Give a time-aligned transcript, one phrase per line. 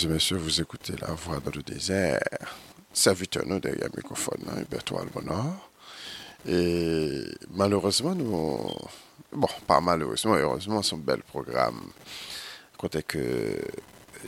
[0.00, 2.20] Et messieurs, vous écoutez La Voix dans le désert.
[2.92, 5.04] Serviteur nous derrière le microphone, hein, Bertrand.
[6.46, 8.70] Et malheureusement, nous.
[9.32, 11.90] Bon, pas malheureusement, heureusement, un bel programme.
[12.76, 13.60] Côté que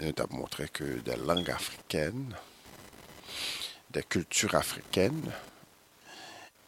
[0.00, 2.34] nous avons montré que des langues africaines,
[3.90, 5.30] des cultures africaines,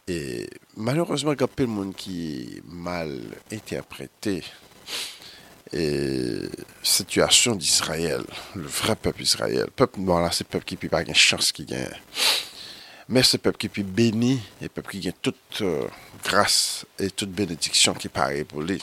[0.07, 3.19] et malheureusement, il y a peu de monde qui mal
[3.51, 4.45] interprété
[5.71, 6.49] et
[6.81, 8.23] situation d'Israël,
[8.55, 9.67] le vrai peuple Israël.
[9.75, 11.87] Peuple noir là, c'est peuple qui peut pas une chance qui gagne.
[13.09, 15.87] Mais c'est peuple qui peut béni et peuple qui gagne toute euh,
[16.23, 18.81] grâce et toute bénédiction qui paraît pour lui.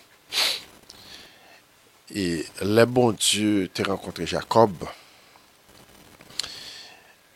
[2.14, 4.72] Et le bon Dieu t'a rencontré Jacob.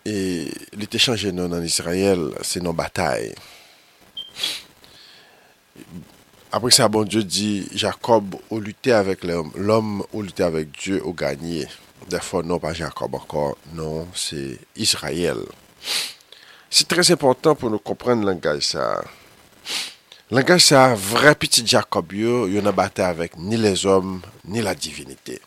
[0.05, 3.35] Et il était changé non en Israël, c'est nos batailles.
[6.57, 11.05] Après ça, bon Dieu dit, Jacob, au lutter avec l'homme, l'homme au lutter avec Dieu,
[11.05, 11.67] au gagné.
[12.23, 15.39] Fois, non, pas Jacob encore, non, c'est Israël.
[16.71, 19.03] C'est très important pour nous comprendre le langage ça.
[20.31, 24.63] Le langage ça, vrai petit Jacob, il n'y a bataille avec ni les hommes, ni
[24.63, 25.41] la divinité.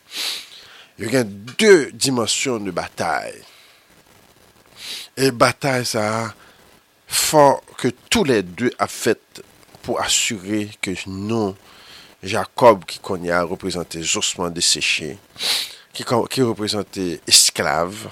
[1.00, 3.42] Il y a deux dimensions de bataille.
[5.16, 6.34] Et bataille ça,
[7.08, 9.22] faut que tous les deux a fait
[9.88, 11.56] pour assurer que nous,
[12.22, 15.18] Jacob, qui connaît a représenté ossements desséchés,
[15.94, 18.10] qui, qui représentait esclave,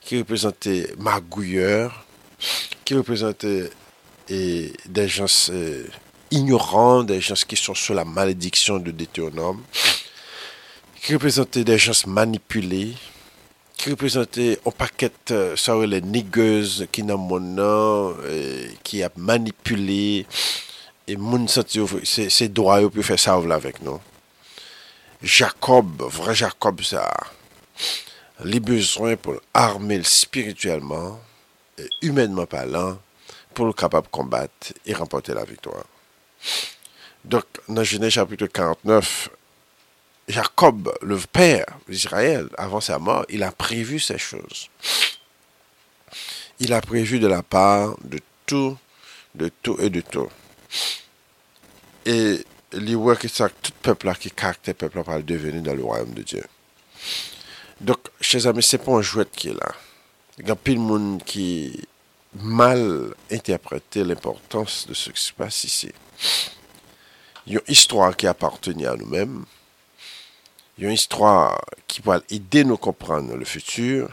[0.00, 2.06] qui représentait magouilleur,
[2.82, 3.68] qui représentait
[4.30, 5.84] et, des gens euh,
[6.30, 9.62] ignorants, des gens qui sont sous la malédiction de Deutéronome,
[11.02, 12.94] qui représentaient des gens manipulés,
[13.76, 19.10] qui représentait un paquet, euh, ça les nigueuses qui n'ont mon nom, euh, qui a
[19.18, 20.24] manipulé,
[21.06, 24.00] et moun c'est c'est droit pour faire ça avec nous.
[25.22, 27.12] Jacob, vrai Jacob ça,
[28.44, 31.20] les besoins pour armer spirituellement
[31.78, 32.98] et humainement parlant
[33.54, 35.84] pour le capable de combattre et remporter la victoire.
[37.24, 39.30] Donc, dans Genèse chapitre 49,
[40.28, 44.68] Jacob, le père d'Israël, avant sa mort, il a prévu ces choses.
[46.58, 48.76] Il a prévu de la part de tout,
[49.34, 50.28] de tout et de tout.
[52.04, 55.84] Et il voit que ça, tout peuple qui caractère peuple là, va devenir dans le
[55.84, 56.44] royaume de Dieu.
[57.80, 59.74] Donc, chers amis, c'est pas un jouet qui est là.
[60.38, 61.86] Il y a plein de monde qui
[62.34, 65.90] mal interprété l'importance de ce qui se passe ici.
[67.46, 69.44] Il y a une histoire qui appartenait à nous-mêmes.
[70.76, 74.10] Il y a une histoire qui va aider nous comprendre le futur.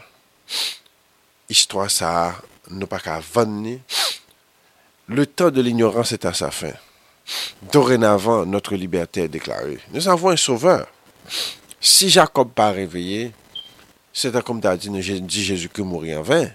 [1.48, 3.80] Histoire, ça, nous pas qu'à venir.
[5.08, 6.72] Le temps de l'ignorance est à sa fin.
[7.72, 9.78] Dorénavant, notre liberté est déclarée.
[9.92, 10.86] Nous avons un sauveur.
[11.80, 13.32] Si Jacob pas réveillé,
[14.12, 16.48] c'est comme tu as dit, dit Jésus-Christ mourir en vain.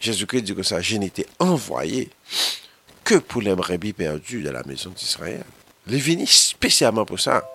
[0.00, 2.10] Jésus-Christ dit que ça, je n'étais envoyé
[3.04, 5.44] que pour les brebis perdues de la maison d'Israël.
[5.86, 7.48] Il est venu spécialement pour ça.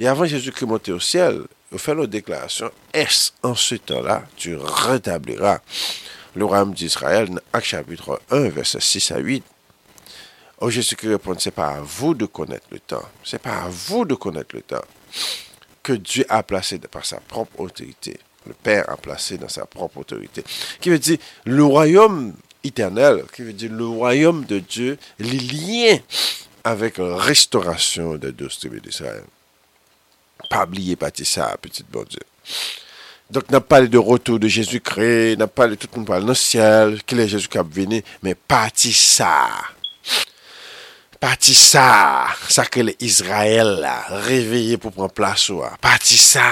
[0.00, 1.42] Et avant Jésus-Christ monter au ciel,
[1.72, 5.60] il fait la déclaration, est-ce en ce temps-là, tu rétabliras?
[6.34, 9.44] Le royaume d'Israël, Acte chapitre 1, verset 6 à 8.
[10.60, 13.08] Oh, Jésus-Christ répond, c'est pas à vous de connaître le temps.
[13.24, 14.84] C'est pas à vous de connaître le temps
[15.82, 18.18] que Dieu a placé par sa propre autorité.
[18.46, 20.44] Le Père a placé dans sa propre autorité.
[20.80, 25.98] Qui veut dire le royaume éternel, qui veut dire le royaume de Dieu, les liens
[26.64, 29.24] avec la restauration des deux tribus d'Israël.
[30.48, 32.20] Pas oublier, pas ça, petit bon Dieu.
[33.30, 36.96] Donk nan pale de rotou de Jezu kre, nan pale tout moun pale nan siel,
[37.06, 39.30] ki le Jezu kap vini, men pati sa.
[41.22, 41.84] Pati sa,
[42.50, 43.94] sa ke le Israel la,
[44.26, 45.76] reveye pou pran plas ou a.
[45.84, 46.48] Pati sa,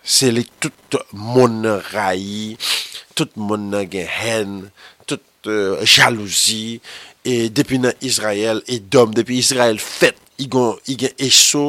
[0.00, 2.56] se li tout moun rayi,
[3.12, 4.56] tout moun gen hen,
[5.04, 6.78] tout euh, jalouzi,
[7.28, 11.64] e depi nan Israel, e dom, depi Israel fet, igen eso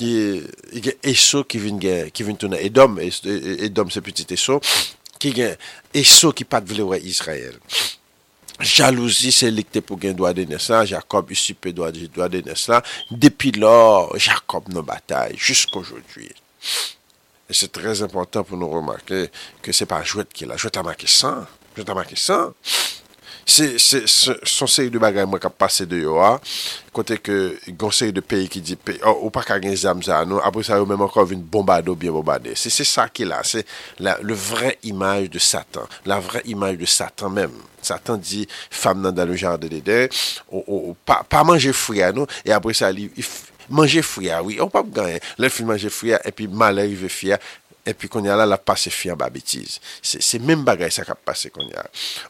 [0.00, 4.60] igen eso ki vin gen ki vin tounen Edom Edom e, e se petit eso
[5.18, 5.56] ki gen
[5.94, 7.58] eso ki pat vle wè Israel.
[8.62, 11.90] Jalousi se likte pou gen doa de nesan, Jacob usipe doa
[12.30, 16.30] de nesan, depi lor, Jacob nan batay, jusqu'aujourd'hui.
[17.50, 19.30] Et c'est très important pou nou remarquer
[19.60, 21.44] que c'est pas Jouette qui l'a, Jouette a marqué 100,
[21.74, 22.54] Jouette a marqué 100,
[23.44, 26.36] Se, se, se, son seri de bagay mwen kap pase de yo a,
[26.94, 27.36] kote ke
[27.78, 30.64] gonseri de peyi ki di peyi, oh, ou oh, pa kagen zam za nou, apre
[30.66, 32.54] sa yo menm ankon vin bombado, bien bombade.
[32.58, 33.64] Se se sa ki la, se
[34.02, 37.60] la, le vre imaj de Satan, la vre imaj de Satan menm.
[37.82, 40.04] Satan di, fam nan dan le jan de dede,
[40.46, 43.40] ou, ou, pa, pa manje fria nou, e apre sa li, if,
[43.72, 47.38] manje fria, oui, ou pa ganyen, lè fil manje fria, epi malè rive fria,
[47.86, 49.78] epi konya la la pase fiyan ba betiz.
[50.02, 51.82] Se men bagay sa kap pase konya.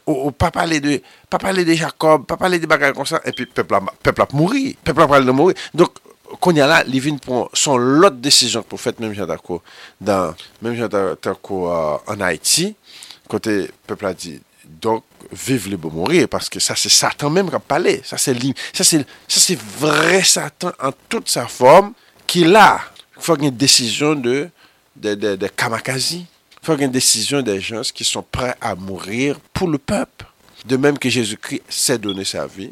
[0.05, 3.21] Ou, ou pa pale de, pa pale de Jacob, pa pale de bagay kon sa,
[3.29, 5.57] epi pepla, pepla ap mouri, pepla ap pale de mouri.
[5.77, 6.01] Dok,
[6.41, 9.61] konya la, li vin pon son lot desisyon pou fet menm jantako
[10.01, 10.33] dan,
[10.63, 12.71] menm jantako an uh, Haiti,
[13.29, 13.59] kote
[13.89, 18.17] pepla di, donk, vive li bo mouri, paske sa se satan menm kap pale, sa
[18.21, 21.93] se li, sa se, sa se vre satan an tout sa form,
[22.29, 22.81] ki la,
[23.19, 24.37] fwa gen desisyon de,
[25.03, 26.13] de, des, des kamikazes.
[26.13, 26.25] Il
[26.61, 30.25] faut une décision des gens qui sont prêts à mourir pour le peuple.
[30.65, 32.71] De même que Jésus-Christ s'est donné sa vie,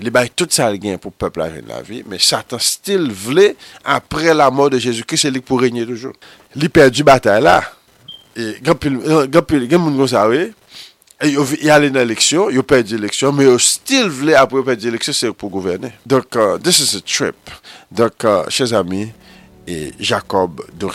[0.00, 3.56] il a tout ça gain pour le peuple à la vie, mais Satan style voulait,
[3.84, 6.14] après la mort de Jésus-Christ, c'est lui pour régner toujours.
[6.54, 7.62] Il a perdu la bataille là.
[8.36, 9.00] Et quand il
[11.22, 14.62] et il y a une élection, il a perdu l'élection, mais il style voulait après
[14.62, 15.92] perdre l'élection, c'est pour gouverner.
[16.04, 17.36] Donc, uh, this is a trip.
[17.90, 19.12] Donc, uh, chers amis,
[19.66, 20.86] et Jacob de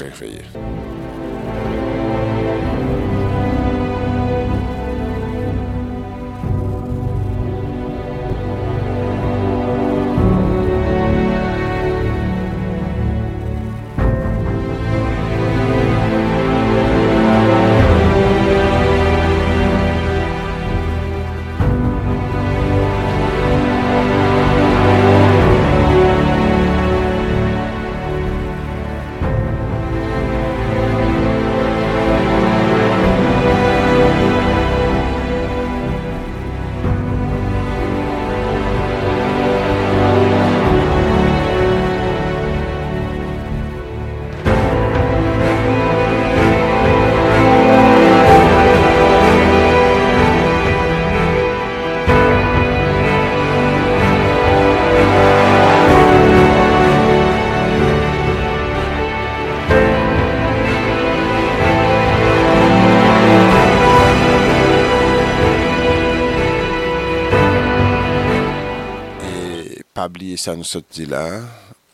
[70.37, 71.41] ça nous dit là,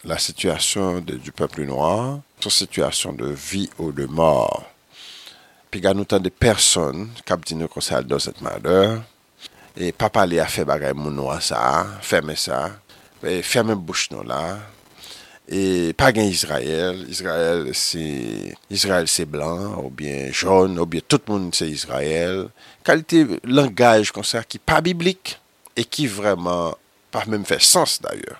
[0.03, 4.63] la situation du peuple noir, une situation de vie ou de mort.
[5.69, 9.03] Puis il y a autant de personnes qui ont dit que ça dans cette malheur.
[9.75, 12.71] Et papa lui a fait bagaille mon noir ça, fermer ça,
[13.43, 14.57] fermer bouche nous là.
[15.49, 17.05] Et pas gain Israël.
[17.09, 22.47] Israël c'est Israël c'est blanc ou bien jaune ou bien tout le monde c'est Israël.
[22.83, 25.39] Qualité langage comme ça qui pas biblique
[25.75, 26.75] et qui vraiment
[27.13, 28.39] pa mèm fè sens d'ayor.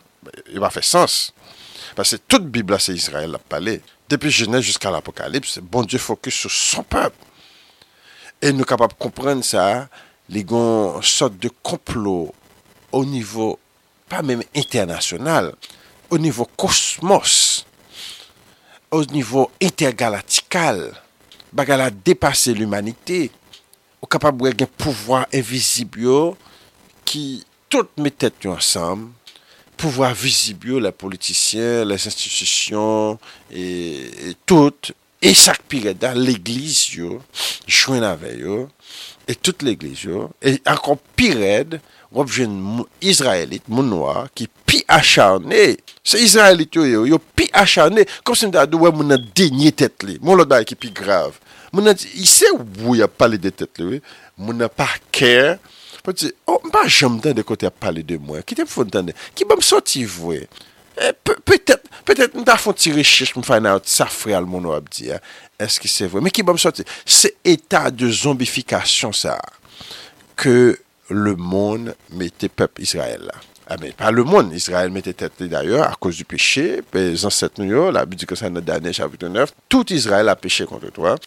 [0.51, 1.31] Yon pa fè sens.
[1.97, 3.79] Pase tout Bibla se Israel la pale.
[4.07, 7.15] Depi jenè jusqu'an l'apokalips, bon Diyo fokus sou son pep.
[8.39, 9.87] E nou kapap komprenn sa,
[10.31, 12.29] li gon sot de komplo
[12.93, 13.57] o nivou,
[14.07, 15.51] pa mèm internasyonal,
[16.07, 17.65] o nivou kosmos,
[18.93, 20.79] o nivou intergalaktikal,
[21.51, 23.25] baga la depase l'umanite,
[23.99, 26.37] ou kapap wè gen pouvoi evizibyo
[27.07, 29.09] ki tout metet yo ansam,
[29.77, 33.19] pouvoi vizibyo la politisyen, les institisyon,
[33.51, 37.19] et, et tout, e sak pire dan l'eglis yo,
[37.65, 38.63] jwen ave yo,
[39.27, 41.77] e tout l'eglis yo, e ankon pired,
[42.13, 42.53] wap jen
[43.03, 45.75] Israelit, moun noa, ki pi acharne,
[46.07, 49.73] se Israelit yo yo, yo pi acharne, kom se mda do wè moun nan denye
[49.75, 51.37] tet li, moun loda ki pi grav,
[51.73, 54.01] moun nan, i se wou ya pale de tet li,
[54.39, 55.57] moun nan pa kèr,
[56.07, 58.45] Poti, oh, mpa jom dan de kote ap pale de mwen.
[58.47, 59.15] Ki te pou fon tan de?
[59.35, 60.45] Ki bom soti vwe?
[60.95, 61.11] Eh,
[61.45, 65.17] Petet, petet mta fon ti rechech fay nan out safre al moun wap di eh?
[65.17, 65.19] ya.
[65.67, 66.23] Eski se vwe?
[66.23, 66.87] Me ki bom soti?
[67.03, 69.35] Se etat de zombifikasyon sa.
[70.39, 70.77] Ke
[71.11, 73.37] le moun mette pep Israel la.
[73.67, 77.59] Ah ben, pa le moun, Israel mette tete d'ayor a kouz du peche, pe zanset
[77.59, 80.87] nou yo, la bi di kosan nan dane chapitou 9, tout Israel a peche kontre
[80.95, 81.17] toi,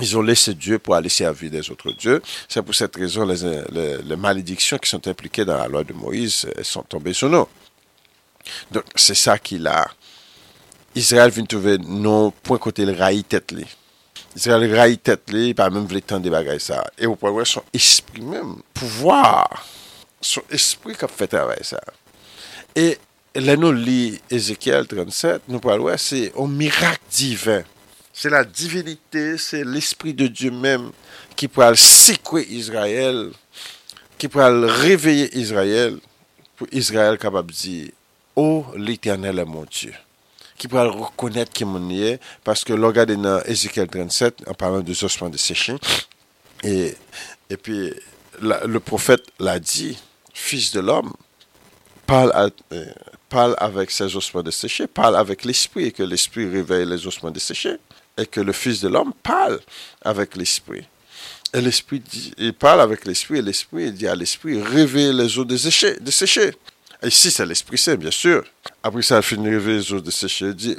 [0.00, 2.22] Ils ont laissé Dieu pour aller servir des autres dieux.
[2.48, 6.46] C'est pour cette raison les, les, malédictions qui sont impliquées dans la loi de Moïse
[6.62, 7.46] sont tombées sur nous.
[8.70, 9.88] Donc c'est ça qu'il a.
[10.94, 13.54] Israël vient trouver non point côté le raï tête
[14.34, 16.84] Israël raï tête li, pas même le temps de bagages ça.
[16.98, 19.66] Et pouvez voir son esprit même, pouvoir,
[20.20, 21.80] son esprit qui a fait travailler ça.
[22.74, 22.98] Et
[23.34, 27.62] là nous lit Ézéchiel 37, nous voir c'est un miracle divin.
[28.22, 30.90] C'est la divinité, c'est l'Esprit de Dieu même
[31.34, 33.30] qui pourra secouer Israël,
[34.18, 35.98] qui pourra réveiller Israël,
[36.54, 37.88] pour Israël capable de dire,
[38.36, 39.94] oh l'Éternel est mon Dieu.
[40.58, 44.92] Qui pourra reconnaître qui mon est, parce que regardez dans Ézéchiel 37, en parlant de
[45.02, 45.76] ossements de séchés,
[46.62, 46.94] et,
[47.48, 47.94] et puis
[48.42, 49.96] le prophète l'a dit,
[50.34, 51.14] fils de l'homme,
[52.04, 52.84] parle, euh,
[53.30, 57.78] parle avec ses ossements desséchés, parle avec l'esprit, et que l'esprit réveille les ossements desséchés,
[58.20, 59.58] et que le Fils de l'homme parle
[60.02, 60.86] avec l'esprit.
[61.52, 62.02] Et l'esprit
[62.38, 65.96] il parle avec l'esprit, et l'esprit dit à l'esprit, réveille les eaux desséchées.
[66.00, 66.52] desséchées.
[67.02, 68.44] Et ici, c'est l'Esprit Saint, bien sûr.
[68.82, 70.76] Après ça, il finit réveiller les eaux desséchées, il dit,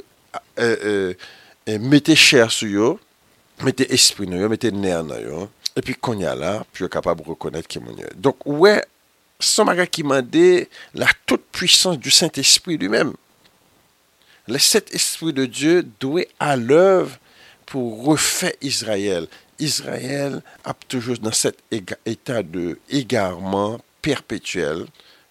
[0.58, 1.12] euh,
[1.66, 2.98] mettez chair sur eux,
[3.64, 6.88] mettez esprit dans eux, mettez nerf dans eux, et puis qu'on y a là, puis
[6.88, 8.84] capable de reconnaître qui est Donc, ouais,
[9.40, 13.12] son bagage qui m'a dit la toute puissance du Saint-Esprit lui-même?
[14.46, 17.18] Le Saint-Esprit de Dieu doit à l'œuvre
[17.72, 19.26] pour refaire Israël.
[19.58, 21.56] Israël a toujours dans cet
[22.04, 24.84] état de égarement perpétuel,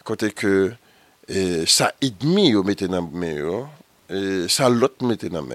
[0.03, 0.73] côté que
[1.27, 3.07] eh, ça ennemi au mettait dans
[4.09, 5.45] et ça l'autre mettait dans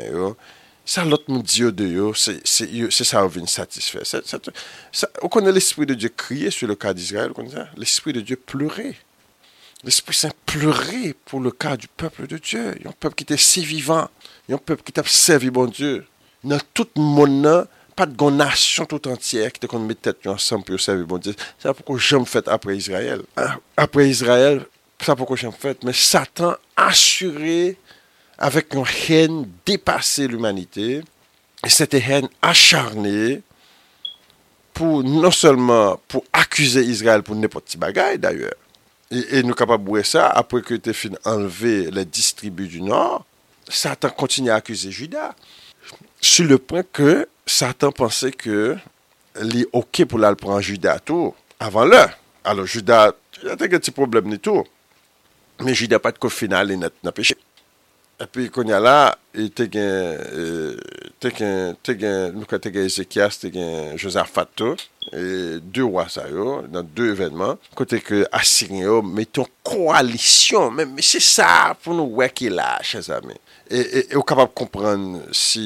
[0.84, 1.24] ça l'autre
[1.72, 4.02] de yo, c'est ça qui vient satisfaire.
[5.22, 7.32] On connaît l'Esprit de Dieu crier sur le cas d'Israël,
[7.76, 8.94] l'Esprit de Dieu pleurait.
[9.82, 12.74] L'Esprit Saint pleurait pour le cas du peuple de Dieu.
[12.78, 14.08] Il y a un peuple qui était si vivant.
[14.46, 16.06] Il y a un peuple qui t'a servi bon Dieu.
[16.46, 20.78] Dans tout le monde, pas de nation tout entière qui te met tête ensemble pour
[20.78, 21.34] servir bon Dieu.
[21.58, 23.22] C'est pourquoi j'aime fait après Israël.
[23.36, 24.64] Ah, après Israël,
[25.00, 25.82] c'est pourquoi j'aime fait.
[25.82, 27.76] Mais Satan assuré
[28.38, 31.02] avec une haine dépassée l'humanité.
[31.64, 33.42] Et cette haine acharnée
[34.72, 38.54] pour non seulement pour accuser Israël pour n'importe quel bagaille d'ailleurs.
[39.10, 43.24] Et, nous capables de ça après que tu fini enlever les distribus du Nord.
[43.68, 44.92] Satan continue à accuser
[46.26, 47.10] Su le pwen ke
[47.46, 48.74] Satan pense ke
[49.46, 51.30] li ok pou la l pran juda tou
[51.62, 52.02] avan le.
[52.46, 54.64] Alo juda, jate gen ti problem ni tou.
[55.62, 57.38] Me juda pat ko final li net na peche.
[58.18, 58.96] Epi konya la,
[59.54, 60.76] te gen, euh,
[61.20, 64.74] te gen, te gen, nou ka te gen Ezekias, te gen Josaphat tou.
[65.12, 67.60] E de wasa yo, nan de evenman.
[67.78, 70.72] Kote ke asin yo, meton koalisyon.
[70.74, 73.36] Men, men se sa pou nou wek la, che zame.
[73.68, 75.00] E, e, e ou kapap kompran
[75.34, 75.62] si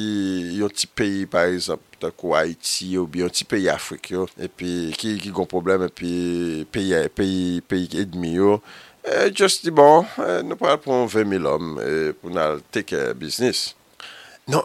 [0.56, 4.88] yon ti peyi par exemple, tako Haiti ou bi yon ti peyi Afrik yo, epi
[4.96, 6.12] ki, ki gon problem epi
[6.72, 8.56] peyi, peyi, peyi edmi yo,
[9.04, 13.74] e just di bon, e, nou pral pon 20.000 om e, pou nan teke biznis.
[14.48, 14.64] Non,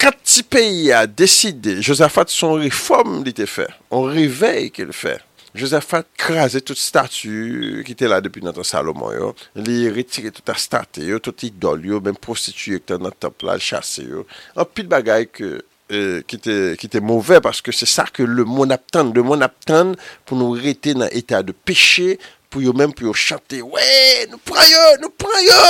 [0.00, 4.96] kat ti peyi a deside, Josaphat son reform li te fe, on rivey ke le
[4.96, 5.18] fe.
[5.56, 10.52] Josaphat krasè tout statu ki te la depi nan ton Salomon yo, li retire tout
[10.52, 14.26] a statu yo, tout idol yo, men prostituye ki te nan top la, chase yo.
[14.54, 15.52] An pil bagay ke,
[15.90, 19.24] euh, ki, te, ki te mouvè, paske se sa ke le moun ap tan, le
[19.26, 22.14] moun ap tan pou nou rete nan etat de peche,
[22.50, 25.66] pou yo men pou yo chante, wey, nou pran yo, nou pran yo!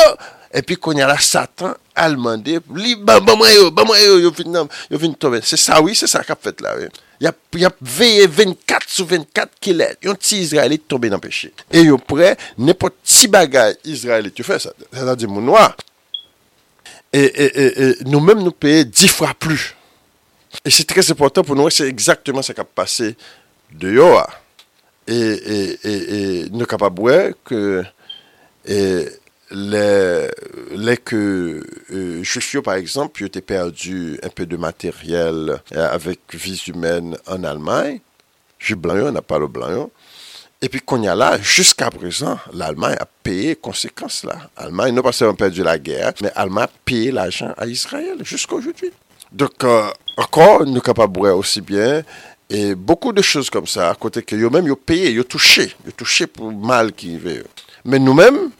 [0.50, 4.56] epi konya la satan almande, li ban ban mwen yo, ban mwen yo, yo vin,
[4.90, 5.42] vin tobe.
[5.46, 6.88] Se sa wè, se sa kap fèt la wè.
[7.22, 11.52] Yap, yap veye 24 sou 24 kilet, yon ti Israelit tobe nan peche.
[11.70, 14.74] E yo pre, nepo ti bagay Israelit yo fe sa.
[14.90, 15.66] Sa da di moun wè.
[17.10, 19.58] E, e, e e, nou mèm nou peye 10 fwa plu.
[20.64, 23.12] E se trez important pou nou wè, se exactement sa kap pase
[23.70, 24.26] de yo wè.
[25.10, 27.64] E nou kap abwe ke...
[28.66, 28.76] E...
[29.50, 37.16] les, que euh, par exemple, ont perdu un peu de matériel euh, avec vie humaine
[37.26, 38.00] en Allemagne.
[38.58, 39.90] Je blanc, n'a pas le blanc.
[40.62, 44.50] Et puis qu'on y a là, jusqu'à présent, l'Allemagne a payé conséquences là.
[44.58, 48.56] L'Allemagne n'a pas seulement perdu la guerre, mais l'Allemagne a payé l'argent à Israël jusqu'à
[48.56, 48.90] aujourd'hui.
[49.32, 49.88] Donc, euh,
[50.18, 52.02] encore, nous capables aussi bien
[52.50, 55.92] et beaucoup de choses comme ça, à côté que eux-mêmes, ils payé, ils touché, ils
[55.92, 57.46] touché pour mal qui arrive.
[57.84, 58.50] Mais nous-mêmes,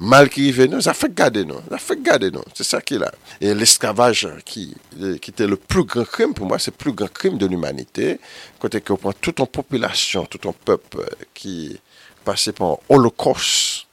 [0.00, 2.42] mal qui ça fait garder nous, ça fait garder nous.
[2.54, 3.12] C'est ça qui est là.
[3.40, 4.74] Et l'esclavage, qui,
[5.20, 8.18] qui était le plus grand crime, pour moi, c'est le plus grand crime de l'humanité.
[8.58, 11.04] Côté qu'on prend toute une population, tout un peuple
[11.34, 11.78] qui
[12.24, 13.86] passait par un holocauste,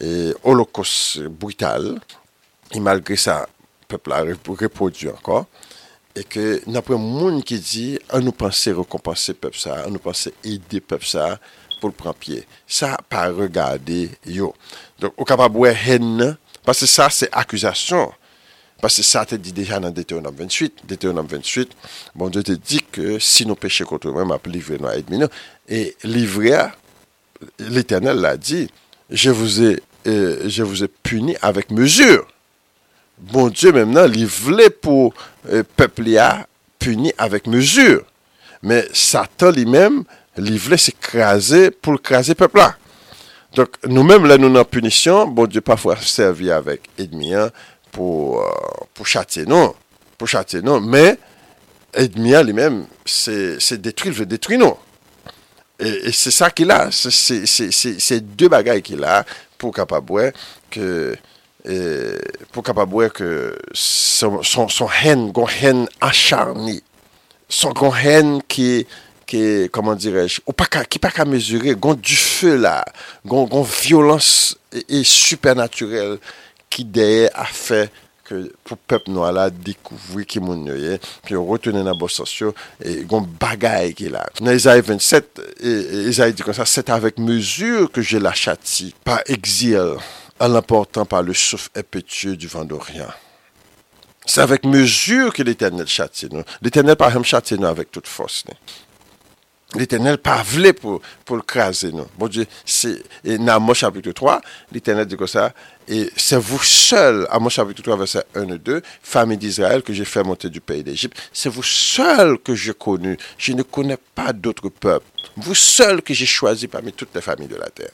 [0.00, 2.00] et holocauste brutal.
[2.72, 3.46] Et malgré ça,
[3.82, 5.46] le peuple a reproduit encore.
[6.14, 9.98] Et que n'a pas monde qui dit, on nous penser récompenser peuple ça, on nous
[9.98, 11.38] penser aider peuple ça
[11.82, 12.46] pour prendre pied.
[12.66, 14.54] Ça, pas regarder, yo.
[14.98, 18.12] Donc, au capable de haine, parce que ça, c'est accusation.
[18.80, 20.82] Parce que ça, te dit déjà dans Deutéronome 28.
[20.88, 21.70] Deutéronome 28,
[22.14, 25.24] bon Dieu te dit que si nous péchons contre nous-mêmes, à livrer nos ennemis.
[25.68, 26.56] Et livré,
[27.58, 28.68] l'Éternel l'a dit,
[29.10, 32.26] je vous ai, euh, je vous ai puni avec mesure
[33.22, 34.28] bon Dieu maintenant, il
[34.80, 35.14] pour
[35.48, 36.04] le peuple
[36.78, 38.04] puni avec mesure.
[38.62, 40.04] Mais Satan lui-même,
[40.38, 41.98] il voulait s'écraser pour le
[42.34, 42.76] peuple là.
[43.54, 47.50] Donc, nous-mêmes, là, nous, en punition, bon Dieu, parfois, servi avec ennemi hein,
[47.90, 48.50] pour, euh,
[48.94, 50.80] pour châtier, non?
[50.80, 51.18] Mais,
[51.92, 54.76] ennemi lui-même, c'est détruire, veut détruire, non.
[55.78, 56.88] Et, c'est ça qu'il a.
[56.90, 59.24] C'est deux bagailles qu'il a
[59.58, 59.72] pour
[63.10, 65.30] que son, son, son haine,
[67.48, 67.72] son
[68.02, 68.40] haine
[69.28, 72.80] ki, koman direj, ki pa ka mezure, gon du fe la,
[73.26, 76.18] gon, gon violans e supernaturel
[76.72, 77.86] ki deye a fe
[78.32, 83.02] pou pep nou ala dikouvri ki moun nou ye, pi yo retene nan bosasyo, e
[83.08, 84.22] gon bagay ki la.
[84.40, 85.42] Nan Ezaïe 27,
[86.08, 89.98] Ezaïe di kon sa, set avèk mezur ke jè la chati, pa exil,
[90.42, 93.12] an l'important pa le souf epetueux du vent d'Orient.
[94.26, 96.42] C'est avec mesure que l'Éternel châtie nous.
[96.60, 98.44] L'Éternel par exemple châtie nous avec toute force.
[99.74, 102.06] L'Éternel voulu pour, pour le craser, non.
[102.18, 105.52] Bon Dieu, c'est, dans Amos chapitre 3, l'Éternel dit comme ça,
[105.88, 110.04] et c'est vous seul, Amos chapitre 3, verset 1 et 2, famille d'Israël, que j'ai
[110.04, 113.16] fait monter du pays d'Égypte, c'est vous seul que j'ai connu.
[113.38, 115.06] Je ne connais pas d'autres peuples.
[115.36, 117.92] Vous seul que j'ai choisi parmi toutes les familles de la terre.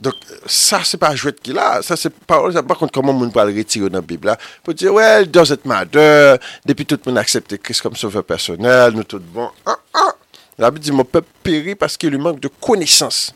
[0.00, 0.14] Donc,
[0.46, 1.80] ça, c'est pas jouet qu'il a.
[1.80, 4.74] Ça, c'est pas, par contre, comment on peut le retirer dans la Bible là, pour
[4.74, 6.34] dire, well, doesn't matter,
[6.66, 9.50] depuis tout le monde a accepté Christ comme sauveur personnel, nous tout bon.
[9.64, 10.14] Ah, ah.
[10.58, 13.34] La Bible dit mon peuple périt parce qu'il lui manque de connaissance.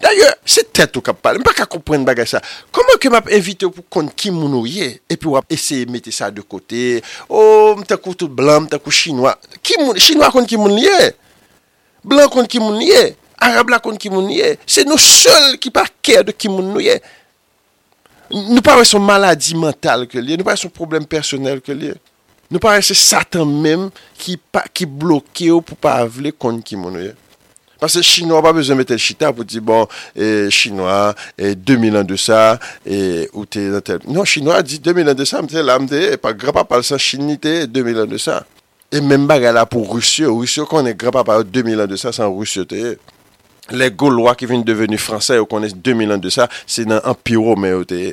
[0.00, 1.38] D'ailleurs, c'est tête au cap parle.
[1.38, 2.40] Je pas comprendre bagage ça.
[2.72, 6.30] Comment que m'a invité pour compte qui mon et puis on essayer de mettre ça
[6.30, 7.02] de côté.
[7.28, 9.38] Oh, m'ta coup tout blanc, m'ta coup chinois.
[9.62, 11.12] Qui moun chinois contre qui moun lié.
[12.04, 13.16] Blanc contre qui moun lié.
[13.38, 14.58] Arabe là contre qui moun lié.
[14.66, 17.00] C'est nous seuls qui pas care de qui moun lié.
[18.30, 21.94] Nous pas son maladie mentale que lié, nous pas son problème personnel que lié.
[22.52, 23.88] Nou pare se satan menm
[24.20, 24.36] ki,
[24.76, 27.14] ki bloke ou pou pa avle kon ki moun ouye.
[27.82, 32.14] Pase chinois pa bezon metel chita pou di bon, eh, chinois, eh, 2000 an de
[32.20, 33.98] sa, eh, ou te nan tel.
[34.06, 37.66] Non, chinois di 2000 an de sa, mte la mte, pa grapa pal sa chinite,
[37.66, 38.44] 2000 an de sa.
[38.92, 42.30] E menm baga la pou rusyo, rusyo konen grapa pal 2000 an de sa san
[42.30, 42.98] rusyo te.
[43.72, 47.56] Le Gaulois ki vin deveni fransay ou konen 2000 an de sa, se nan empiro
[47.56, 48.12] men ou te.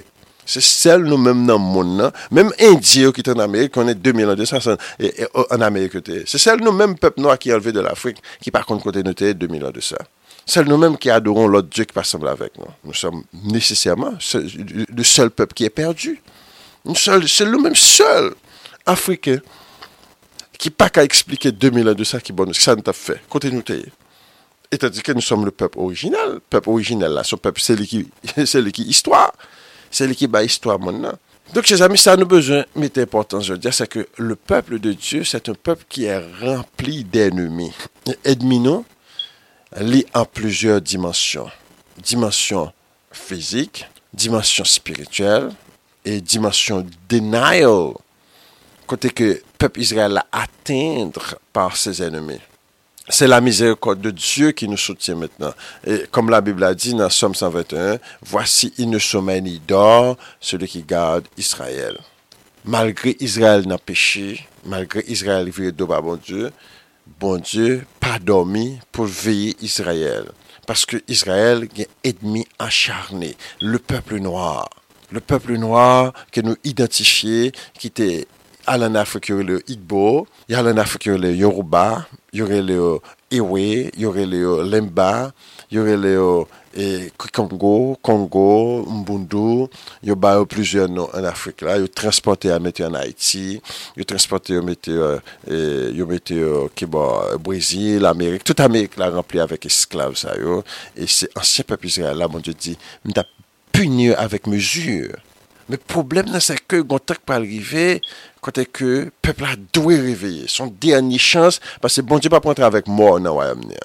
[0.49, 3.97] Se sel nou menm nan moun nan, menm indye ou ki te an Amerik, konen
[4.01, 6.23] 2000 an de sa, an Amerik ou te.
[6.29, 9.03] Se sel nou menm pep nou a ki alve de l'Afrik, ki par kont kote
[9.05, 10.01] nou te 2000 an de sa.
[10.49, 12.73] Sel nou menm ki adoron l'ot Diyo ki pa semble avek nou.
[12.87, 13.21] Nou som
[13.53, 16.15] nesesyaman le sel pep ki e perdu.
[16.87, 18.31] Nou sel nou menm sel
[18.89, 19.37] Afrike
[20.59, 23.53] ki pa ka explike 2000 an de sa ki bon, sa nou ta fe, kote
[23.53, 23.83] nou te.
[24.73, 27.85] Etan di ke nou som le pep orijinal, pep orijinal la, son pep se li
[28.73, 29.27] ki istwa.
[29.91, 31.13] C'est l'équipe à histoire maintenant.
[31.53, 34.07] Donc, chers amis, ça a nous besoin, mais c'est important je veux dire, c'est que
[34.17, 37.73] le peuple de Dieu, c'est un peuple qui est rempli d'ennemis.
[38.23, 38.85] Edmino
[39.77, 41.49] lit en plusieurs dimensions.
[42.03, 42.71] Dimension
[43.11, 45.49] physique, dimension spirituelle
[46.05, 47.93] et dimension denial.
[48.85, 52.41] Côté que le peuple Israël a atteindre par ses ennemis.
[53.11, 55.51] C'est la miséricorde de Dieu qui nous soutient maintenant.
[55.85, 60.15] Et comme la Bible a dit dans Somme 121, voici, il ne sommeille ni dort
[60.39, 61.97] celui qui garde Israël.
[62.65, 66.51] Malgré Israël n'a péché, malgré Israël vit de bon Dieu,
[67.19, 70.25] bon Dieu pas dormi pour veiller Israël.
[70.67, 74.69] Parce que Israël est ennemi acharné, le peuple noir.
[75.11, 78.27] Le peuple noir que nous identifions, qui était
[78.69, 83.01] à l'Afrique, le Igbo, il y a l'Afrique, le Yoruba, yore le yo
[83.31, 85.31] Ewe, yore le yo Lemba,
[85.71, 86.47] yore le yo
[87.33, 89.67] Kongo, Kongo, Mbundu,
[90.03, 93.57] yo ba yo plizye nou an Afrik la, yo transporte yo mette yo an Haiti,
[93.97, 97.01] yo transporte yo mette yo mette yo kibo
[97.41, 100.61] Brazil, Amerik, tout Amerik la rempli avèk esklav sa yo,
[100.93, 102.77] e se ansyen pepizre la, moun je di,
[103.09, 103.25] mta
[105.69, 107.99] Mek problem nan se ke gontak pa rive,
[108.41, 110.47] kote ke pepla dwe riveye.
[110.49, 113.77] Son derni chans, pase bon di pa pwantre avèk mor nan wayam ni.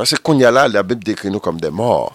[0.00, 2.14] Pase konya la, la bib dekri nou kom de mor.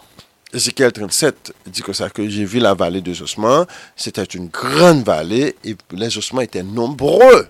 [0.55, 3.65] Ezekiel 37 dit que ça que j'ai vu la vallée des ossements,
[3.95, 7.49] c'était une grande vallée et les ossements étaient nombreux.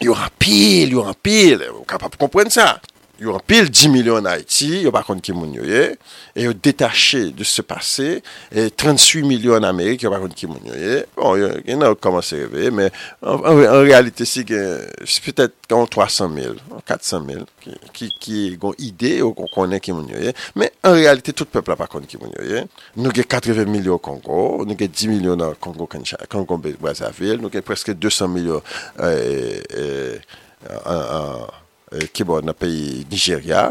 [0.00, 2.80] Il y aura pile, il y aura pile, on est capable de comprendre ça.
[3.22, 5.94] yo anpil 10 milyon en Haïti, yo bakon ki moun yo ye,
[6.34, 8.18] e yo detache de se pase,
[8.50, 12.24] e 38 milyon en Amerik, yo bakon ki moun yo ye, bon, yon nan koman
[12.26, 12.90] se reveye, men
[13.22, 16.58] en realite si gen, si petet kon 300 mil,
[16.88, 17.46] 400 mil,
[17.94, 21.76] ki gon ide yo kon konen ki moun yo ye, men en realite tout pepl
[21.76, 22.66] apakon ki moun yo ye,
[22.98, 27.94] nou gen 80 milyon Kongo, nou gen 10 milyon Kongo Kongo Brazzaville, nou gen preske
[27.96, 30.20] 200 milyon e...
[30.62, 31.46] Euh, euh, euh,
[31.92, 33.66] Euh, ki bon nan peyi Nigeria,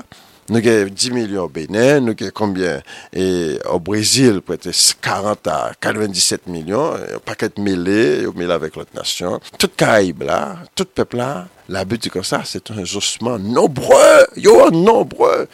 [0.52, 5.58] nou gen 10 milyon Benin, nou gen konbyen e o Brazil pou ete 40 a
[5.82, 9.42] 97 milyon, paket mele, ou mele avek lot nasyon.
[9.58, 10.42] Tout Karib la,
[10.78, 15.48] tout pepla, la buti kon sa, se ton josman nombreux, yo nombreux.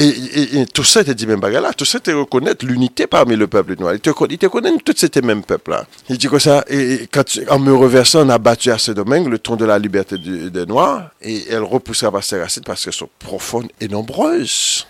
[0.00, 3.74] Et, tout ça, te dit même là, tout ça, te reconnaître l'unité parmi le peuple
[3.80, 3.94] noir.
[3.94, 5.86] Il te, il te connaît tous ces mêmes peuples-là.
[6.08, 9.28] Il dit que ça, et, quand, en me reversant, on a battu à ce domaine
[9.28, 12.92] le ton de la liberté des Noirs, et elle repoussera par ses racines parce qu'elles
[12.92, 14.86] sont profondes et nombreuses.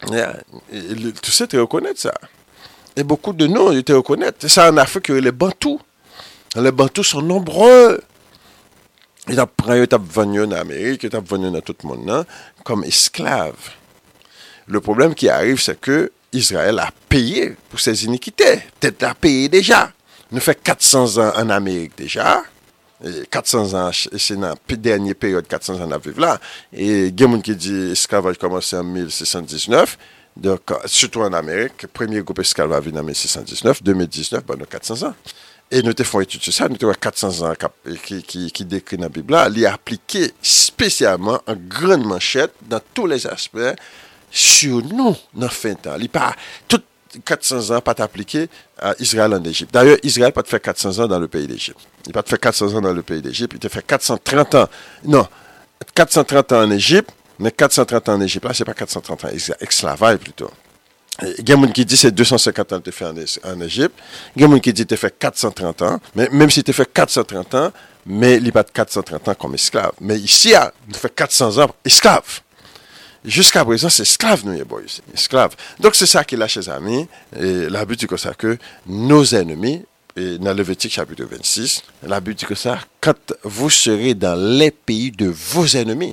[0.00, 2.14] tout ça, te reconnaître ça.
[2.96, 4.32] Et beaucoup de ils te reconnaissent.
[4.40, 5.80] C'est ça en Afrique, les Bantous.
[6.56, 8.00] Les Bantous sont nombreux.
[9.28, 12.24] Ils ont pris, en Amérique, ils ont venus dans tout le monde, hein,
[12.64, 13.70] comme esclaves.
[14.72, 18.58] Le problème qui arrive, c'est que Israël a payé pour ses iniquités.
[18.80, 19.92] Peut-être l'a payé déjà.
[20.30, 22.42] Nous fait 400 ans en Amérique déjà.
[23.30, 26.40] 400 ans, c'est la dernière période, 400 ans à vivre là.
[26.72, 29.98] Et il y a qui dit l'esclavage commencé en 1619.
[30.38, 35.14] Donc, surtout en Amérique, premier groupe esclave a vu en 1619, 2019, ben, 400 ans.
[35.70, 37.52] Et nous avons fait étude sur ça, nous avons 400 ans
[38.02, 42.80] qui, qui, qui décrit dans la Bible là, il est spécialement en grande manchette dans
[42.94, 43.58] tous les aspects
[44.32, 45.96] sur nous dans fin temps.
[46.00, 46.34] Il pas
[46.66, 46.80] tout
[47.24, 48.48] 400 ans pas appliqué
[48.80, 49.72] à Israël en Égypte.
[49.72, 51.78] D'ailleurs, Israël pas fait 400 ans dans le pays d'Égypte.
[52.06, 54.68] Il pas fait 400 ans dans le pays d'Égypte, il te fait 430 ans.
[55.04, 55.26] Non,
[55.94, 59.28] 430 ans en Égypte, mais 430 ans en Égypte, là, c'est pas 430 ans,
[59.60, 60.50] esclavage plutôt.
[61.38, 63.94] Il y a qui dit c'est 250 ans que tu fait en, Égypte.
[64.34, 66.00] Il y a qui dit tu fait 430 ans.
[66.14, 67.72] Mais même si tu fait 430 ans,
[68.06, 69.92] mais il n'y a pas de 430 ans comme esclave.
[70.00, 70.54] Mais ici,
[70.90, 72.40] tu fait 400 ans esclave.
[73.22, 74.88] Juska prezant, se esklav nou ye boy.
[75.14, 75.54] Esklav.
[75.82, 77.04] Donk se sa ki la che zami,
[77.70, 78.56] la buti kon sa ke
[78.90, 79.78] nou ennemi,
[80.42, 81.78] nan Levitik chapitre 26,
[82.10, 86.10] la buti kon sa, kat vou sere dan le peyi de vou ennemi.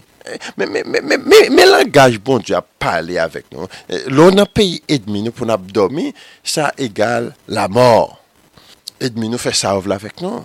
[0.60, 3.66] Men langaj bon di a pale avek nou.
[4.14, 6.12] Lou nan peyi edmi nou pou nan abdomi,
[6.46, 8.20] sa egal la mor.
[9.02, 10.44] Edmi nou fe sa ovla avek nou.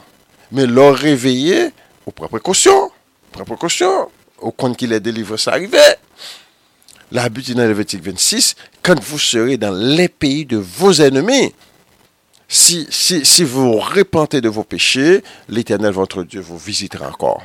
[0.55, 1.69] Men lou reveye,
[2.07, 2.89] ou pre prekosyon.
[3.35, 4.09] Pre prekosyon.
[4.45, 5.83] Ou kon ki le delivre sa arrive.
[7.13, 11.53] La but dans Lévitique 26, quand vous serez dans les pays de vos ennemis,
[12.49, 17.43] si, si, si vous repentez de vos péchés, l'Éternel, votre Dieu, vous visitera encore.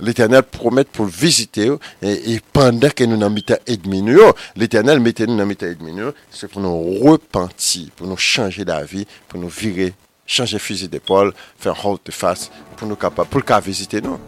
[0.00, 1.70] L'Éternel promet pour visiter,
[2.02, 3.58] et, pendant que nous n'avons pas
[4.56, 9.92] l'Éternel mettez nous dans c'est pour nous repentir, pour nous changer d'avis, pour nous virer,
[10.26, 14.18] changer fusil d'épaule, faire haute face, pour nous capables, pour le visiter nous.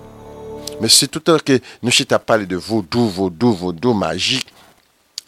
[0.81, 4.47] Mais c'est tout à que nous chita parlé de vaudou, vaudou, vaudou magique.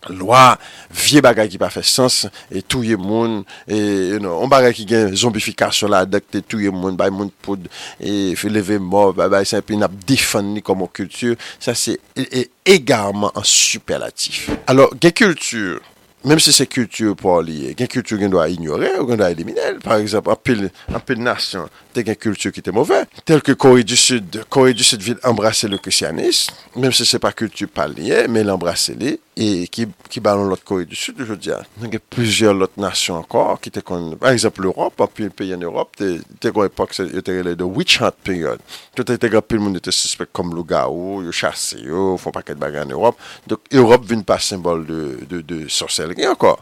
[0.06, 0.54] Lwa,
[0.94, 2.20] vie bagay ki pa fe sens,
[2.54, 3.78] e touye moun, e,
[4.14, 7.66] you know, on bagay ki gen zombifikasyon la, dek te touye moun, bay moun poud,
[7.98, 12.28] e fe leve mou, bay bay sempi nap defan ni komo kultur, sa se e,
[12.30, 12.44] e,
[12.76, 14.46] egarman an superlatif.
[14.70, 15.82] Alors, gen kultur,
[16.28, 19.24] Mem se se kultur pou liye, gen kultur gen do a ignore ou gen do
[19.24, 19.78] a elimine.
[19.80, 22.98] Par exemple, apil nasyon, te gen kultur ki te mouve.
[23.24, 26.52] Tel ke Kori du Sud, Kori du Sud vil embrase le kristianisme.
[26.76, 29.14] Mem se se pa kultur pal liye, men l'embrase li.
[29.38, 32.72] E ki, ki balon lot Kore du Sud, je diya, ah, nan gen plizye lot
[32.80, 36.96] nasyon ankor, ki te kon, par exemple, l'Europe, api peyi an Europe, te kon epok
[36.96, 38.64] se yo te rele de witch hunt period.
[38.98, 42.34] Tout te te gapi moun yo te suspect kom louga ou, yo chase yo, fon
[42.34, 43.22] paket baga an Europe.
[43.46, 46.58] Dok, Europe vin pa sembol de, de, de sorcellerie ankor.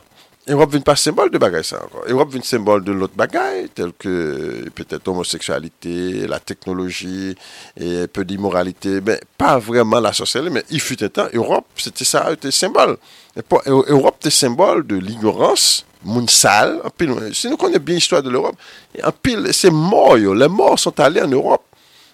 [0.49, 2.05] Europe vient pas symbole de bagaille ça encore.
[2.07, 7.35] Europe vient symbole de l'autre bagaille, tel que peut-être l'homosexualité, la technologie,
[7.77, 11.67] et un peu d'immoralité, mais pas vraiment la sorcellerie, mais il fut un temps, Europe,
[11.77, 12.97] c'était ça, c'était symbole.
[13.37, 16.81] Et Europe était symbole de l'ignorance, moun sale,
[17.33, 18.57] si nous connaissons bien l'histoire de l'Europe,
[19.03, 21.65] en pile, c'est mort, les morts sont allés en Europe.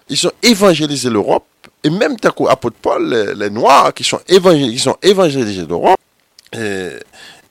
[0.09, 1.45] Ils ont évangélisé l'Europe,
[1.83, 5.99] et même tant qu'apôtre Paul, les, Noirs qui sont évangélisés, évangélisés l'Europe,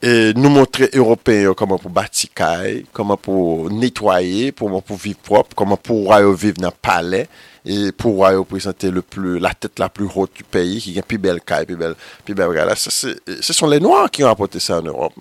[0.03, 5.53] E, nou montre Europè yo koman pou batikay, koman pou netwaye, koman pou viv prop,
[5.55, 7.21] koman pou wayo viv nan pale,
[7.63, 11.39] e pou wayo prezante la tèt la plu hot du peyi, ki gen pi bel
[11.39, 11.95] kay, pi bel,
[12.27, 12.75] bel gala.
[12.75, 15.15] Se son le noy ki an apote sa an Europe.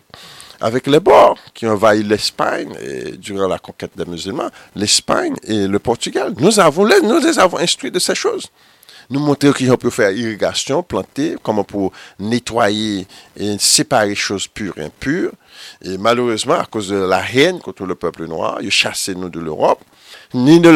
[0.63, 2.73] avec les Bors qui envahit l'Espagne
[3.19, 6.35] durant la conquête des musulmans, l'Espagne et le Portugal.
[6.39, 8.47] Nous, avons les, nous les avons instruits de ces choses.
[9.11, 14.85] Nous montrer qu'on peut faire irrigation, planter, comment pour nettoyer et séparer choses pures et
[14.85, 15.33] impures.
[15.83, 19.41] Et malheureusement, à cause de la haine contre le peuple noir, ils chassé nous de
[19.41, 19.81] l'Europe.
[20.35, 20.71] Ni, de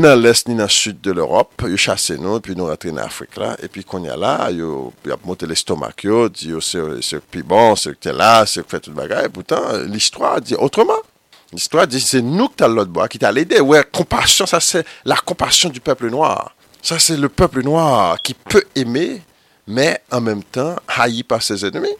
[0.00, 1.62] dans l'Est, ni dans le Sud de l'Europe.
[1.66, 3.56] Ils chassé nous, puis nous rentrons en Afrique là.
[3.60, 4.92] Et puis, qu'on y a là, ils ont
[5.24, 8.96] monté l'estomac, ils dit, c'est plus bon, c'est que là, c'est que fait tout le
[8.96, 9.26] bagage.
[9.26, 11.00] Et pourtant, l'histoire dit autrement.
[11.52, 13.58] L'histoire dit, c'est nous qui avons l'autre bois, qui t'a aidé.
[13.58, 16.54] Ouais, compassion, ça c'est la compassion du peuple noir.
[16.82, 19.22] Ça, c'est le peuple noir qui peut aimer,
[19.66, 21.94] mais en même temps haï par ses ennemis.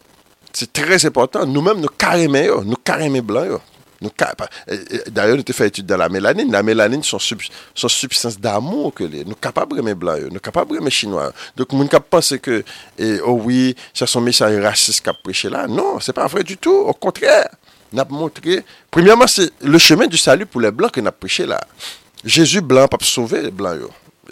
[0.52, 1.44] C'est très important.
[1.46, 3.60] Nous-mêmes, nous carrément, nous carrément blancs.
[4.00, 6.50] D'ailleurs, nous avons fait étude dans la mélanine.
[6.52, 10.90] La mélanine, son, son substance d'amour que les, nous capables de blancs, nous capables de
[10.90, 11.32] chinois.
[11.56, 12.64] Donc, nous penser que,
[13.24, 15.66] oh oui, ça sont messages racistes qui prêché là.
[15.66, 16.70] Non, c'est pas vrai du tout.
[16.70, 17.48] Au contraire,
[17.92, 21.46] nous avons montré, premièrement, c'est le chemin du salut pour les blancs que nous prêché
[21.46, 21.60] là.
[22.24, 23.80] Jésus blanc, pas sauver les blancs.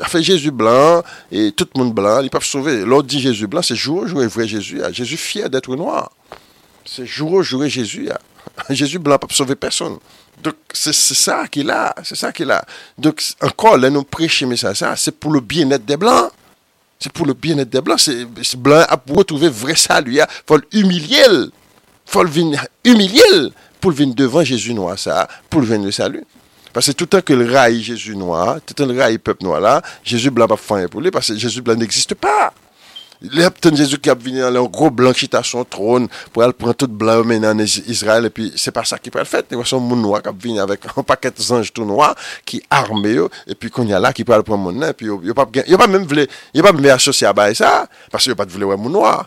[0.00, 2.84] A fait Jésus blanc et tout le monde blanc, ils peuvent sauver.
[2.84, 4.80] L'autre dit Jésus blanc, c'est jour jour vrai Jésus.
[4.92, 6.10] Jésus fier d'être noir.
[6.84, 8.08] C'est jour jour Jésus.
[8.70, 9.98] Jésus blanc peut sauver personne.
[10.42, 11.94] Donc, c'est ça qu'il a.
[12.04, 12.64] C'est ça qu'il a.
[12.98, 16.30] Donc, encore, là, nous prêchons mais ça, c'est pour le bien-être des blancs.
[16.98, 17.98] C'est pour le bien-être des blancs.
[17.98, 20.16] C'est blanc pour retrouver vrai salut.
[20.16, 21.24] Il faut l'humilier.
[21.28, 21.50] Il
[22.06, 22.30] faut le
[22.84, 26.24] humilier pour venir devant Jésus noir, ça, pour venir le salut.
[26.76, 29.16] Parce que tout le temps que le rail Jésus noir, tout le temps le rail
[29.16, 32.52] peuple noir là, Jésus blanc pas fait pour lui parce que Jésus blanc n'existe pas.
[33.24, 36.44] Le ap ten Jezou ki ap vini an, an gro blan chita son tron pou
[36.44, 39.56] al pran tout blan men an Israel epi se pa sa ki pral fet, ne
[39.56, 42.10] wason moun noua kap vini avek an paket zanj tou noua
[42.44, 45.48] ki arme yo epi konya la ki pral pran moun nan epi yo, yo pa
[45.88, 48.92] mwen vle, yo pa mwen asosye a bay sa, parce yo pa vle wè moun
[49.00, 49.22] noua,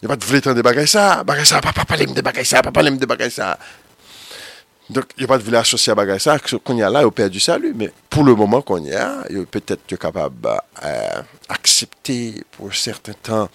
[0.00, 2.72] yo pa vle tan de bagay sa, bagay sa, pa palem de bagay sa, pa
[2.72, 3.58] palem de bagay sa.
[4.92, 8.26] Donk, yo pat vile asosye a bagay sa, konye la yo perdi salu, men pou
[8.26, 11.22] le moman konye a, yo petet yo kapab euh,
[11.54, 13.48] aksepte pou certain tan,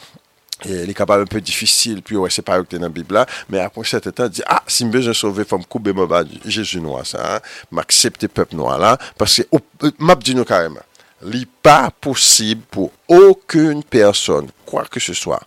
[0.65, 3.61] li kapab un peu difisil, pi yo wese pa yo kte nan bib la, men
[3.61, 7.05] apon certain tan di, ah, si mbe jen sove fom koube mou ba jesu noua
[7.05, 7.37] sa,
[7.69, 10.81] m'aksepte pep noua la, paske euh, map di nou kareman,
[11.29, 15.37] li pa posib pou okoun person, kwa ke se swa,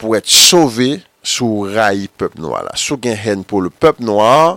[0.00, 4.56] pou et sove sou rayi pep noua la, sou gen hen pou le pep noua,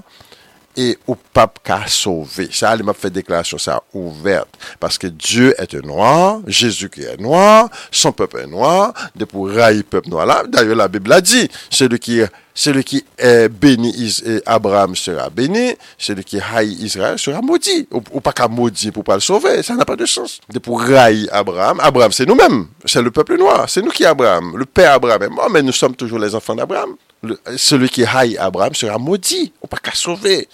[0.77, 2.49] et au pape qu'a sauvé.
[2.51, 4.49] Ça, il m'a fait déclaration ça ouverte.
[4.79, 9.49] Parce que Dieu est noir, Jésus qui est noir, son peuple est noir, de pour
[9.89, 10.43] peuple noir.
[10.47, 12.21] D'ailleurs, la Bible a dit, celui qui,
[12.53, 13.93] celui qui est béni,
[14.45, 17.87] Abraham sera béni, celui qui haït Israël sera maudit.
[17.91, 19.63] Ou, pas qu'à maudit pour pas le sauver.
[19.63, 20.39] Ça n'a pas de sens.
[20.51, 20.81] De pour
[21.31, 21.79] Abraham.
[21.81, 22.67] Abraham, c'est nous-mêmes.
[22.85, 23.69] C'est le peuple noir.
[23.69, 24.57] C'est nous qui Abraham.
[24.57, 26.95] Le père Abraham est mort, mais nous sommes toujours les enfants d'Abraham.
[27.57, 29.51] celui qui haït Abraham sera maudit.
[29.61, 30.47] Ou pas qu'à sauver.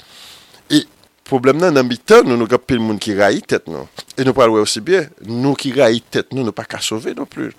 [0.72, 0.86] E
[1.28, 3.88] problem nan nan bitan nou nou gapi pil moun ki rayi tet nou.
[4.16, 7.30] E nou pal osi bie, nou ki rayi tet nou nou pa ka sove nou
[7.30, 7.52] plou.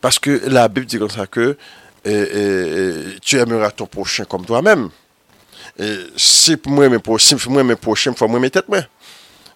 [0.00, 1.52] Paske la Bib di kon sa ke,
[2.00, 2.84] e, e, e,
[3.20, 4.88] tu emera ton pochen kom to a mèm.
[6.16, 8.86] Si mwen men pochen, fò mwen men tet mwen.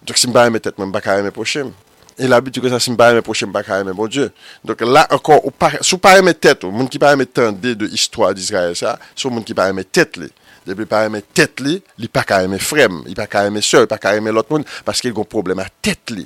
[0.05, 1.73] Dok si mba mè tet mwen, baka ka pochen.
[2.15, 4.29] E la bib di kon sa si mba reme pochen, baka ka bon Diyo.
[4.63, 5.41] Dok la ankon,
[5.81, 9.33] sou pa reme tet moun ki pa reme tende de istwa di Israel sa, sou
[9.33, 10.29] moun ki pa reme tet li.
[10.65, 13.83] Depi pa reme tet li, li pa ka reme frem, li pa ka reme se,
[13.83, 16.25] li pa ka reme lot moun, paske yon problem a tet li.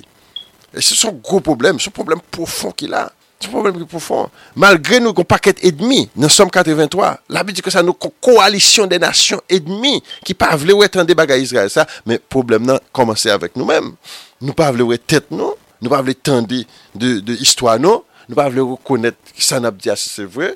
[0.72, 3.08] E se son gro problem, son problem profon ki la.
[3.40, 4.28] Son problem profon.
[4.60, 8.12] Malgre nou kon paket edmi, nan som 83, la bi di ke sa nou kon
[8.24, 12.68] koalisyon de nasyon edmi, ki pa vle ou etan deba ga Israel sa, men problem
[12.68, 13.94] nan komanse avèk nou men.
[14.40, 18.04] Nou pa vle ou etet nou, nou pa vle etan de, de, de histwa nou,
[18.30, 20.52] nou pa vle rekonnet ki sa nap diya se se vre,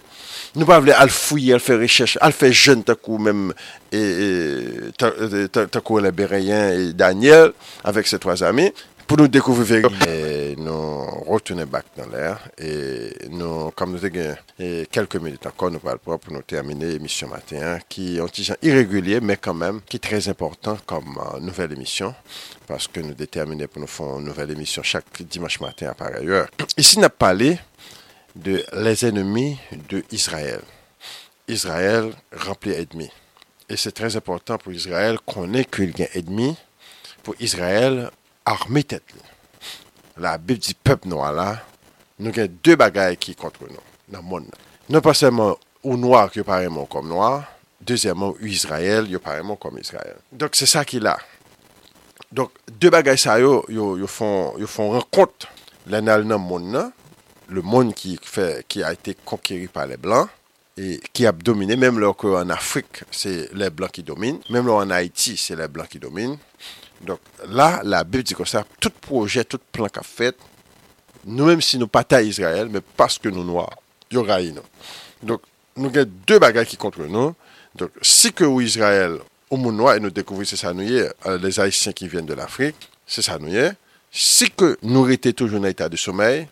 [0.54, 3.48] nou pa vle al fouye, al fè rechèche, al fè jen takou mèm,
[5.74, 7.50] takou le Bereyen et Daniel,
[7.82, 8.70] avèk se toaz amè,
[9.08, 9.88] pou nou dekouvri vek.
[10.60, 14.38] Nou rotounè bak nan lèr, et nou, kam nou te gen,
[14.94, 18.60] kelke menit akon nou pral prop pou nou termine emisyon matin, ki yon ti jan
[18.64, 22.14] iregulye, mè kan mèm, ki trèz important kom nouvel emisyon,
[22.68, 26.52] paske nou determine pou nou fon nouvel emisyon chak dimanche matin apareyèr.
[26.78, 27.56] Isi nap pale,
[28.34, 30.60] de les ennemis de Israël.
[31.48, 33.10] Israël rempli d'ennemis.
[33.68, 36.56] Et c'est très important pour Israël qu'on ait qu'il y ait ennemi,
[37.22, 38.10] pour Israël
[38.48, 39.22] arme tet li.
[40.22, 41.48] La bib di pep noa la,
[42.22, 43.82] nou gen dè bagay ki kontre nou,
[44.14, 44.66] nan moun nan.
[44.92, 47.44] Non pas seman ou noa ki yo pareman kom noa,
[47.84, 50.20] dezèman ou Israel, yo pareman kom Israel.
[50.32, 51.16] Donk se sa ki la.
[52.34, 55.48] Donk dè bagay sa yo, yo, yo fon, fon renkont
[55.90, 56.92] lè nan nan moun nan,
[57.50, 58.16] le moun ki,
[58.68, 60.30] ki a ite konkiri pa le blan,
[60.74, 64.80] ki ap domine, mèm lò ko an Afrik, se le blan ki domine, mèm lò
[64.82, 66.38] an Haiti, se le blan ki domine,
[67.04, 70.36] Donc là, la Bible dit que ça, tout projet, tout plan qu'a fait,
[71.26, 73.76] nous-mêmes si nous pas Israël, mais parce que nous noirs,
[74.10, 74.54] il y.
[75.22, 75.40] Donc,
[75.76, 77.34] nous avons deux bagages qui contre nous.
[77.74, 79.18] Donc, si que Israël,
[79.50, 82.08] au monde noir, et nous découvrons c'est ça nous y est, euh, les Haïtiens qui
[82.08, 83.72] viennent de l'Afrique, c'est ça nous y est.
[84.10, 86.46] Si que nous étions toujours en état de sommeil,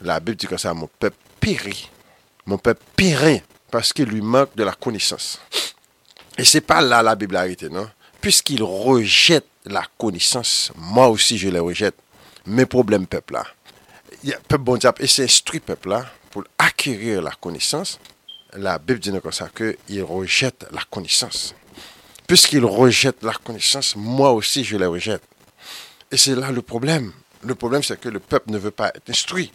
[0.00, 1.90] la Bible dit que ça, mon peuple périt.
[2.46, 5.40] Mon peuple périt parce qu'il lui manque de la connaissance.
[6.38, 7.88] Et c'est pas là la Bible arrêtée, non?
[8.20, 11.96] Puisqu'il rejette la connaissance, moi aussi je les rejette.
[12.46, 13.46] Mes problèmes, peuple là.
[14.48, 17.98] Peuple bon diable, et c'est instruit peuple là pour acquérir la connaissance.
[18.54, 21.54] La Bible dit comme ça qu'il rejette la connaissance.
[22.26, 25.22] puisqu'ils rejettent la connaissance, moi aussi je les rejette.
[26.10, 27.12] Et c'est là le problème.
[27.42, 29.52] Le problème, c'est que le peuple ne veut pas être instruit.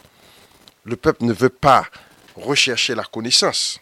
[0.83, 1.87] Le peuple ne veut pas
[2.35, 3.79] rechercher la connaissance.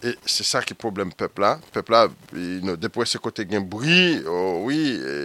[0.00, 1.58] E se sa ki problem pepla.
[1.74, 5.16] Pepla, e, nou depwe se kote gen bri, oh, oui, e,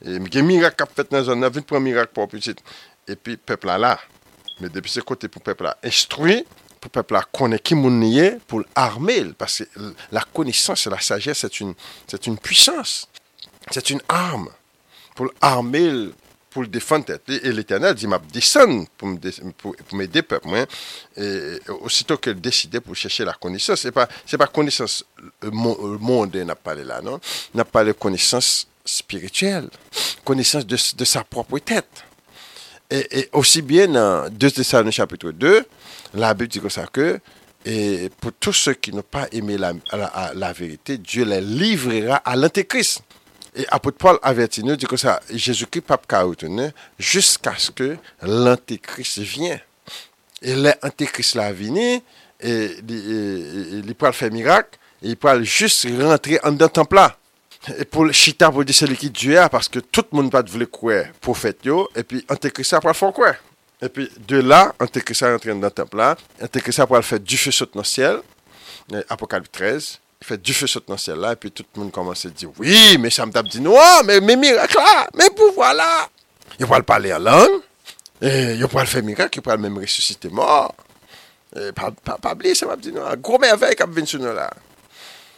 [0.00, 2.62] e, gen mirak kap fet nan zon, nan vin pran mirak pou apitit.
[3.04, 3.94] E pi pepla la,
[4.62, 6.40] me depi se kote pou pepla instruy,
[6.80, 9.68] pou pepla konen ki moun niye, pou l'armel, parce
[10.12, 11.74] la konisans, la sagesse, c'est une,
[12.26, 13.08] une puissance,
[13.70, 14.48] c'est une arme,
[15.14, 16.14] pou l'armel,
[16.54, 20.46] pour le défendre Et l'Éternel dit, m'a descendu pour m'aider peuple.
[20.46, 20.64] Moi.
[21.16, 25.04] Et aussitôt qu'elle décidait pour chercher la connaissance, c'est pas, c'est pas connaissance
[25.42, 27.18] monde n'a pas là, non?
[27.54, 29.68] N'a pas de connaissance spirituelle,
[30.24, 32.04] connaissance de, de sa propre tête.
[32.88, 35.64] Et, aussi bien dans 2 Thessaloniciens chapitre 2,
[36.14, 37.18] la Bible dit comme ça que
[37.66, 39.72] et pour tous ceux qui n'ont pas aimé la,
[40.34, 43.00] la vérité, Dieu les livrera à l'Antéchrist.
[43.56, 46.24] Et apôtre Paul avertit nous, dit que ça, Jésus-Christ pape qu'à
[46.98, 49.60] jusqu'à ce que l'antéchrist vienne.
[50.42, 52.00] Et l'antéchrist la venu,
[52.40, 57.16] et il peut faire miracle, et il peut juste rentrer en dans le temple là.
[57.78, 60.66] Et pour chita pour dire celui qui Dieu parce que tout le monde va voulait
[60.66, 63.34] croire prophète yo, et puis antéchrist après faire quoi?
[63.80, 67.50] Et puis de là, antéchrist rentre dans le temple là, antéchrist après faire du feu
[67.50, 68.20] saute dans le ciel,
[69.08, 72.24] Apocalypse 13, fait du feu saute dans ciel là, et puis tout le monde commence
[72.26, 76.08] à dire Oui, mais ça me dit Non, mais mes miracles là, mes pouvoirs là.
[76.58, 77.60] Il va parler en langue,
[78.20, 80.74] et il va faire miracle, il va même ressusciter mort.
[81.56, 84.32] Et pas, pas, pas oublier, ça m'a dit Non, gros merveille qui vient sur nous
[84.32, 84.50] là.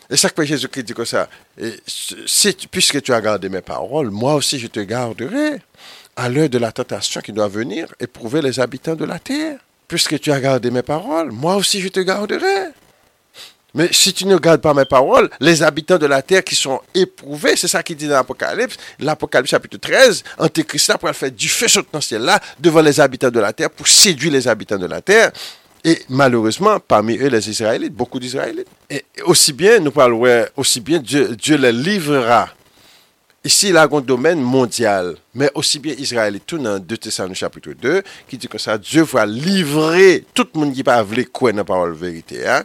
[0.08, 1.28] Et ça que Jésus-Christ dit comme ça.
[1.58, 5.60] Et si, puisque tu as gardé mes paroles, moi aussi je te garderai
[6.14, 9.58] à l'heure de la tentation qui doit venir éprouver les habitants de la terre.
[9.88, 12.72] Puisque tu as gardé mes paroles, moi aussi je te garderai.
[13.76, 16.80] Mais si tu ne gardes pas mes paroles, les habitants de la terre qui sont
[16.94, 21.46] éprouvés, c'est ça qui dit dans l'Apocalypse, l'Apocalypse chapitre 13, Antéchrist là pour faire du
[21.46, 24.78] feu sur le ciel là devant les habitants de la terre pour séduire les habitants
[24.78, 25.30] de la terre.
[25.84, 28.66] Et malheureusement, parmi eux, les Israélites, beaucoup d'Israélites.
[28.88, 30.24] Et aussi bien, nous parlons,
[30.56, 32.48] aussi bien Dieu, Dieu les livrera.
[33.44, 37.74] Ici, il a un domaine mondial, mais aussi bien Israël tout dans 2 Thessaloniciens chapitre
[37.80, 41.52] 2, qui dit que ça, Dieu va livrer tout le monde qui va vouloir quoi
[41.52, 42.44] dans la parole vérité.
[42.44, 42.64] Hein?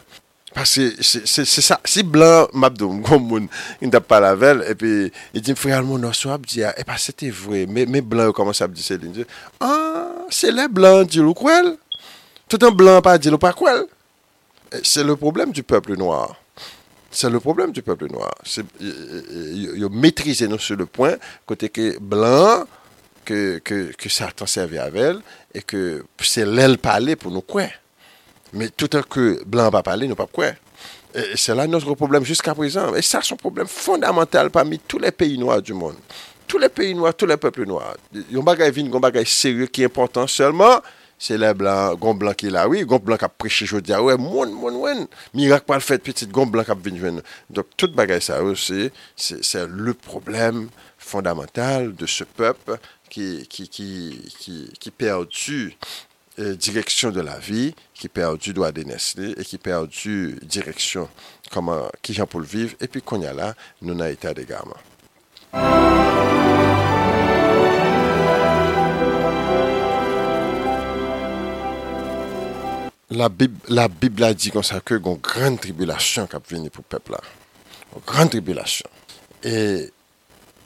[0.54, 1.80] Parce que c'est ça.
[1.86, 3.48] Si blanc, m'abdoum, comme moun,
[3.82, 6.98] n'a pas la velle, et puis il dit, frère, mon osso, il dit, eh pas
[6.98, 9.00] c'était vrai, mais, mais blanc, comment ça dit, c'est
[9.60, 11.78] ah, c'est les blancs, dit le
[12.50, 13.84] Tout un blanc, pas dit le pas quoi?
[14.84, 16.36] C'est le problème du peuple noir.
[17.10, 18.34] C'est le problème du peuple noir.
[18.80, 22.66] Ils maîtrisé sur le point, côté que blanc,
[23.26, 25.18] que, que, que Satan servait avec
[25.54, 27.68] et que c'est l'aile parler pour nous quoi?
[28.54, 30.48] Mais tout à coup, blanc va parler, nous pas quoi.
[31.36, 32.96] C'est là notre problème jusqu'à présent.
[32.96, 35.98] Et ça, c'est un problème fondamental parmi tous les pays noirs du monde.
[36.48, 37.96] Tous les pays noirs, tous les peuples noirs.
[38.14, 40.82] Il y a un bagage vide, un bagage sérieux qui est important seulement.
[41.22, 44.16] Se le blan, gon blan ki la, oui, gon blan kap preche jodi a, wè,
[44.18, 45.04] moun, moun, wèn,
[45.38, 47.20] mirak pal fèt, petit, gon blan kap vinjwen.
[47.54, 50.64] Dok, tout bagay sa, wè, se le problem
[50.98, 52.74] fondamental de se pep
[53.14, 55.60] ki perdu
[56.40, 61.10] Euh, direction de la vie, qui perdu droit de Nestlé et qui perdu direction
[61.52, 62.74] comment, qui j'en pour le vivre.
[62.80, 64.72] Et puis, qu'on y a là, nous n'a été à des gamins.
[73.10, 76.88] La Bib la, Bib la di kon sa ke gon gran tribulasyon kap vini pou
[76.88, 77.20] pepla.
[77.92, 78.88] Gon gran tribulasyon.
[79.44, 79.92] E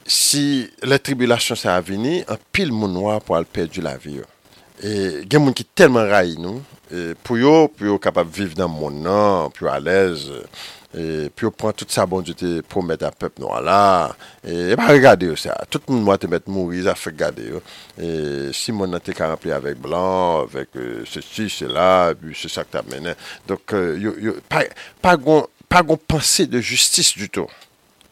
[0.05, 4.29] si le tribulasyon sa avini, an pil moun wap pou al perdi la vi yo.
[4.83, 6.59] E, gen moun ki telman ray nou,
[6.91, 10.25] e, pou yo, pou yo kapap viv nan moun nan, pou yo alez,
[10.91, 14.11] e, pou yo pran tout sa bon jote pou met a pep nou ala,
[14.43, 17.47] e, e pa regade yo sa, tout moun mwa te met mouri, za fe gade
[17.53, 17.63] yo,
[17.95, 18.09] e,
[18.55, 20.75] si moun nan te ka rempli avèk blan, avèk
[21.07, 23.15] se si, se la, se sa k ta menen,
[23.47, 27.47] donk yo, yo, pa gon, pa gon panse de justis du tout,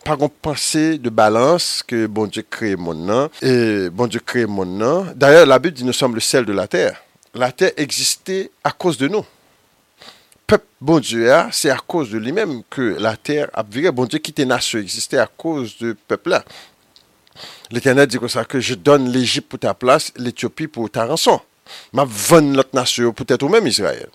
[0.03, 4.45] pas qu'on pensée de balance que bon Dieu crée mon nom et bon Dieu crée
[4.45, 5.07] mon nom.
[5.15, 7.01] D'ailleurs, la Bible dit nous sommes le sel de la terre.
[7.33, 9.25] La terre existait à cause de nous.
[10.45, 13.91] Peuple bon Dieu, hein, c'est à cause de lui-même que la terre a viré.
[13.91, 16.43] Bon Dieu qui était nation existait à cause du peuple là.
[17.71, 21.39] L'Éternel dit comme ça que je donne l'Égypte pour ta place, l'Éthiopie pour ta rançon.
[21.93, 24.09] Ma vendre l'autre nation, peut-être même Israël.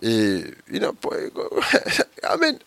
[0.00, 0.94] E, you know,
[2.30, 2.58] I mean,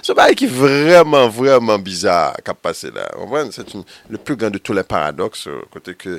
[0.00, 3.04] se ba e ki vreman, vreman bizar kap pase la.
[3.28, 3.64] Mwen, se
[4.08, 6.18] le plus grand de tout le paradox, kote ke,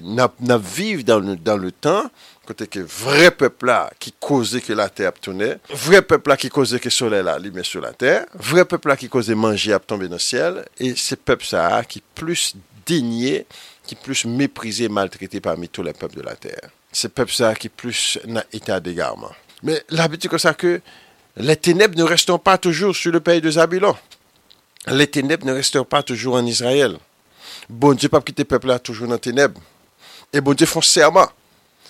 [0.00, 2.08] na vive dan le tan,
[2.48, 5.52] kote ke vre pepla ki koze ke la ter ap toune,
[5.84, 9.12] vre pepla ki koze ke sole la li men sou la ter, vre pepla ki
[9.12, 12.54] koze manje ap tombe nan siel, e se pep sa a ki plus
[12.88, 13.44] denye,
[13.84, 16.70] ki plus meprize, maltrete parmi tout le pep de la ter.
[16.92, 19.30] C'est peuple ça qui plus n'a état d'égarement.
[19.62, 20.80] Mais l'habitude comme ça que
[21.36, 23.96] les ténèbres ne resteront pas toujours sur le pays de Zabulon.
[24.88, 26.96] Les ténèbres ne resteront pas toujours en Israël.
[27.68, 29.60] Bon Dieu pas quitter le peuple là toujours dans les ténèbres.
[30.32, 31.28] Et bon Dieu font serment.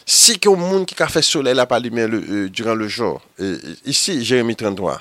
[0.04, 3.20] Si qu'il monde qui a fait soleil là par lumière euh, durant le jour,
[3.84, 5.00] ici, Jérémie 33,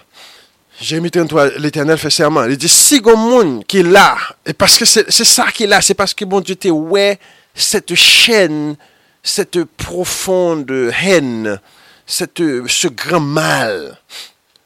[0.81, 2.45] Jérémie 33, l'Éternel fait serment.
[2.45, 5.67] Il dit, si un monde qui est là, et parce que c'est ça qui est
[5.67, 7.19] là, c'est parce que bon Dieu t'es ouais
[7.55, 8.75] cette chaîne
[9.23, 11.59] cette profonde haine,
[12.05, 13.97] cette, ce grand mal.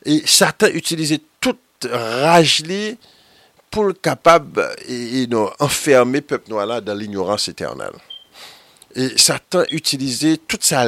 [0.06, 2.64] Et Satan utilisait toute rage
[3.72, 5.28] pour le capable et,
[5.60, 7.93] enfermer le peuple noir dans l'ignorance éternelle.
[8.95, 10.88] Et Satan utilisait toute sa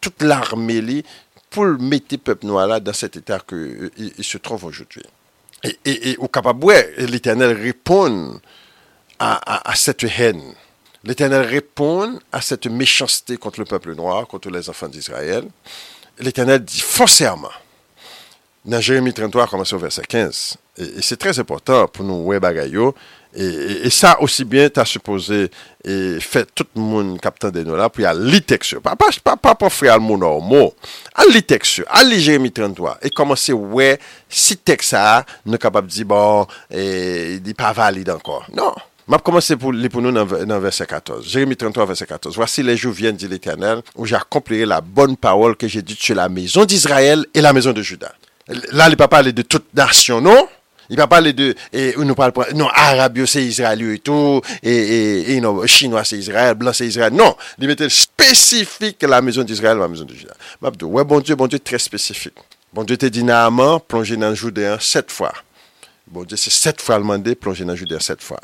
[0.00, 1.04] toute l'armée
[1.48, 5.02] pour mettre le peuple noir dans cet état qu'il il se trouve aujourd'hui.
[5.84, 8.38] Et, au capable, l'Éternel répond
[9.18, 10.54] à cette haine.
[11.06, 15.44] L'Éternel répond à cette méchanceté contre le peuple noir, contre les enfants d'Israël.
[16.18, 17.52] L'Éternel dit foncièrement,
[18.64, 20.56] dans Jérémie 33, commencé au verset 15.
[20.78, 22.40] Et, c'est très important pour nous, ouais.
[23.36, 25.48] Et, ça aussi bien, tu as supposé
[25.84, 28.80] et fait tout le monde captant de nous là, puis à l'itexte.
[28.80, 30.70] Pas, pas, pas, pas pour faire le mot normal.
[31.14, 32.98] À l'itexte, à Jérémie 33.
[33.02, 38.10] Et commencer, ouais, si texte ça, nous capable de dire, bon, il n'est pas valide
[38.10, 38.46] encore.
[38.52, 38.74] Non.
[39.08, 41.28] M'a commencé pour, pour nous dans, verset 14.
[41.28, 42.34] Jérémie 33, verset 14.
[42.34, 46.16] Voici les jours viennent, dit l'Éternel, où j'accomplirai la bonne parole que j'ai dite sur
[46.16, 48.12] la maison d'Israël et la maison de Juda.
[48.72, 50.48] Là, il ne pas parler de toute nation, non?
[50.88, 55.40] Il va parler de, et nous parle non, Arabes, c'est Israël et tout, et, et,
[55.40, 57.12] non, Chinois, c'est Israël, Blanc, c'est Israël.
[57.12, 60.34] Non, il mettait spécifique la maison d'Israël, la maison de Juda.
[60.62, 62.36] Ouais, bon Dieu, bon Dieu, très spécifique.
[62.72, 65.32] Bon Dieu t'es dit Naaman, plongé dans le sept fois.
[66.06, 68.40] Bon Dieu, c'est sept fois demandé, plongé dans le sept fois.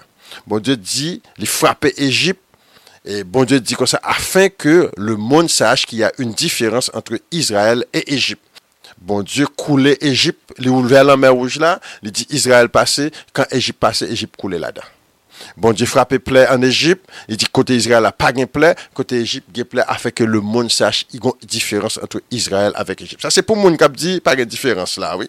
[0.47, 2.41] Bon Dieu dit, il frappait Égypte.
[3.05, 6.33] Et bon Dieu dit comme ça, afin que le monde sache qu'il y a une
[6.33, 8.43] différence entre Israël et Égypte.
[8.99, 13.45] Bon Dieu coulait Égypte, il ouvert la mer rouge là, il dit Israël passait, quand
[13.51, 14.87] Égypte passait, Égypte coulait là-dedans.
[15.57, 19.17] Bon Dieu frappait plaie en Égypte, il dit côté Israël a pas de plaie, côté
[19.17, 22.73] Égypte il plaie afin que le monde sache qu'il y a une différence entre Israël
[22.77, 23.23] avec Égypte.
[23.23, 25.29] Ça c'est pour monde qui dit pas de différence là, oui.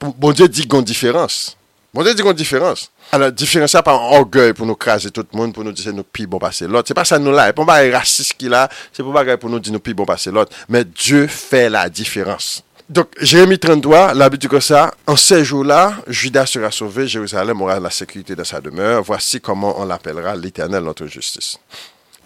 [0.00, 1.56] Bon Dieu dit qu'il y a une différence.
[1.94, 2.90] Bon dit qu'il y a une différence.
[3.12, 6.26] Alors, différencier par orgueil pour nous craser tout le monde, pour nous dire nous plus
[6.26, 6.86] bon passer l'autre.
[6.86, 7.46] C'est pas ça nous là.
[7.46, 8.68] C'est pas un raciste qui là.
[8.92, 10.54] C'est pas pour nous dire nous plus bon passer l'autre.
[10.68, 12.62] Mais Dieu fait la différence.
[12.90, 17.90] Donc, Jérémie 33, l'habitude que ça, en ces jours-là, Judas sera sauvé, Jérusalem aura la
[17.90, 19.02] sécurité dans sa demeure.
[19.02, 21.58] Voici comment on l'appellera l'éternel notre justice.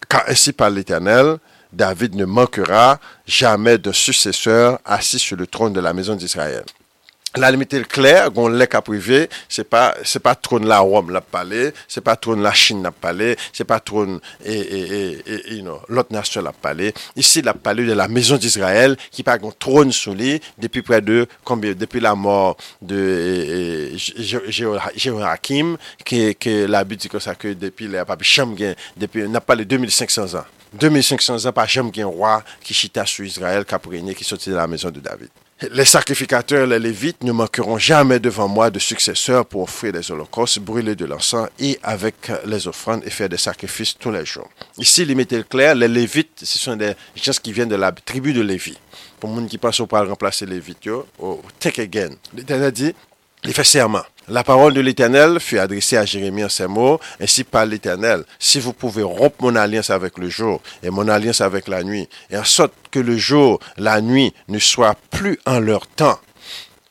[0.09, 1.37] Car ainsi par l'éternel,
[1.73, 6.65] David ne manquera jamais de successeur assis sur le trône de la maison d'Israël
[7.41, 12.03] La limite l'kler, goun lèk aprive, se pa, pa troun la Rome la pale, se
[12.05, 14.81] pa troun la Chine la pale, se pa troun e, e,
[15.25, 16.91] e, you know, lot nasyon la pale.
[17.17, 20.99] Isi la pale de la mezon d'Israël ki pa goun troun sou li depi pre
[21.01, 27.89] de, kombi, depi la mor de Jehorakim, ke la bi di kon sa ke depi
[27.95, 30.53] la papi chanm gen, depi na pale 2500 an.
[30.77, 34.61] 2500 an pa chanm gen roi ki chita sou Israël kap renyen ki soti de
[34.61, 35.33] la mezon de David.
[35.71, 40.59] Les sacrificateurs, les Lévites, ne manqueront jamais devant moi de successeurs pour offrir des holocaustes,
[40.59, 44.49] brûler de l'encens et avec les offrandes et faire des sacrifices tous les jours.
[44.77, 48.41] Ici, limité clair, les Lévites, ce sont des gens qui viennent de la tribu de
[48.41, 48.77] Lévi.
[49.21, 50.89] Pour les gens qui pensent pas remplacer les Lévites,
[51.61, 52.11] take again.
[52.35, 52.93] L'Éternel dit,
[53.45, 54.03] il fait serment.
[54.29, 58.25] La parole de l'Éternel fut adressée à Jérémie en ces mots, ainsi par l'Éternel.
[58.39, 62.09] Si vous pouvez rompre mon alliance avec le jour et mon alliance avec la nuit,
[62.31, 66.19] et en sorte que le jour, la nuit ne soient plus en leur temps.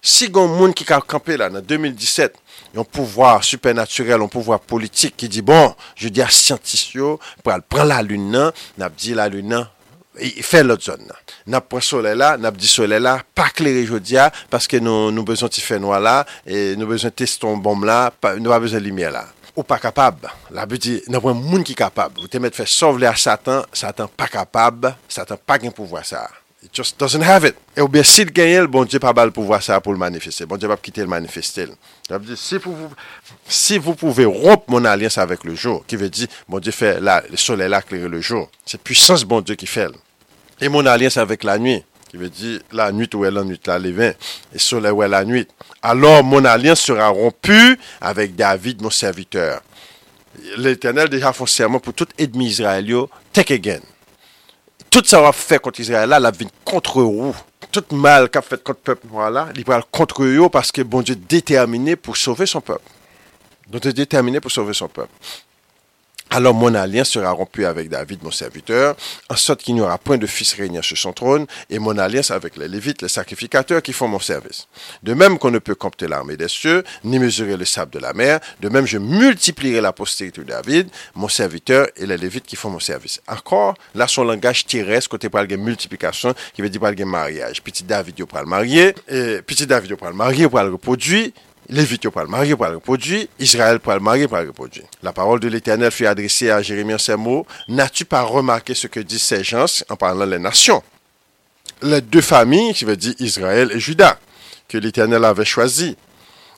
[0.01, 2.36] Si un monde qui a campé là, en 2017,
[2.75, 6.97] un pouvoir supernaturel, un pouvoir politique qui dit, bon, je dis à scientifiques,
[7.43, 9.67] pour prendre la lune, n'a dit la lune,
[10.22, 11.17] E, e, fè lot zon nan.
[11.49, 15.49] Nap pran sole la, nap di sole la, pa kleri jodia, paske nou, nou bezon
[15.51, 19.09] ti fè noa la, e nou bezon teston bom la, pa, nou pa bezon limye
[19.13, 19.26] la.
[19.55, 22.67] Ou pa kapab, la bi di, nan pran moun ki kapab, ou te met fè
[22.69, 26.28] sovle a satan, satan pa kapab, satan pa gen pou vwa sa.
[26.61, 27.57] It just doesn't have it.
[27.74, 29.99] E ou bien si l genye, bon Dieu pa bal pou vwa sa pou l
[29.99, 31.74] manifeste, bon Dieu pa kite l manifeste l.
[32.38, 32.91] Si vous,
[33.47, 36.99] si vous pouvez rompre mon alliance avec le jour, qui veut dire, bon Dieu fait
[36.99, 39.89] la, le soleil là, éclairer le jour, c'est puissance bon Dieu qui fait.
[40.62, 43.59] Et mon alliance avec la nuit, qui veut dire la nuit où est la nuit,
[43.66, 44.14] la levain,
[44.53, 45.47] et soleil où est la nuit.
[45.82, 49.62] Alors mon alliance sera rompue avec David, mon serviteur.
[50.57, 53.82] L'Éternel déjà fait serment pour tout ennemi israélien, take again.
[54.89, 57.36] Tout ça va fait contre Israël là, la vie contre vous.
[57.72, 61.01] Tout mal qu'a fait contre le peuple là, il va contre eux parce que bon
[61.01, 62.84] Dieu est déterminé pour sauver son peuple.
[63.72, 65.12] Donc, il est déterminé pour sauver son peuple.
[66.34, 68.95] Alors mon alliance sera rompue avec David, mon serviteur,
[69.29, 72.32] en sorte qu'il n'y aura point de fils régnant sur son trône, et mon alliance
[72.32, 74.69] avec les Lévites, les sacrificateurs qui font mon service.
[75.03, 78.13] De même qu'on ne peut compter l'armée des cieux, ni mesurer le sable de la
[78.13, 82.55] mer, de même je multiplierai la postérité de David, mon serviteur, et les Lévites qui
[82.55, 83.19] font mon service.
[83.27, 87.61] Encore, là, son langage terrestre, côté par la multiplication, qui veut dire par le mariage.
[87.61, 91.32] Petit David, il le marier, et petit David, il le marier, il le reproduire,
[91.72, 94.84] Lévite pour le marier pour le reproduire, Israël pour le marier pour le reproduire.
[95.01, 97.47] La parole de l'Éternel fut adressée à Jérémie en ces mots.
[97.69, 100.84] N'as-tu pas remarqué ce que disent ces gens en parlant des nations?
[101.82, 104.19] Les deux familles, qui veut dire Israël et Juda,
[104.67, 105.95] que l'Éternel avait choisi.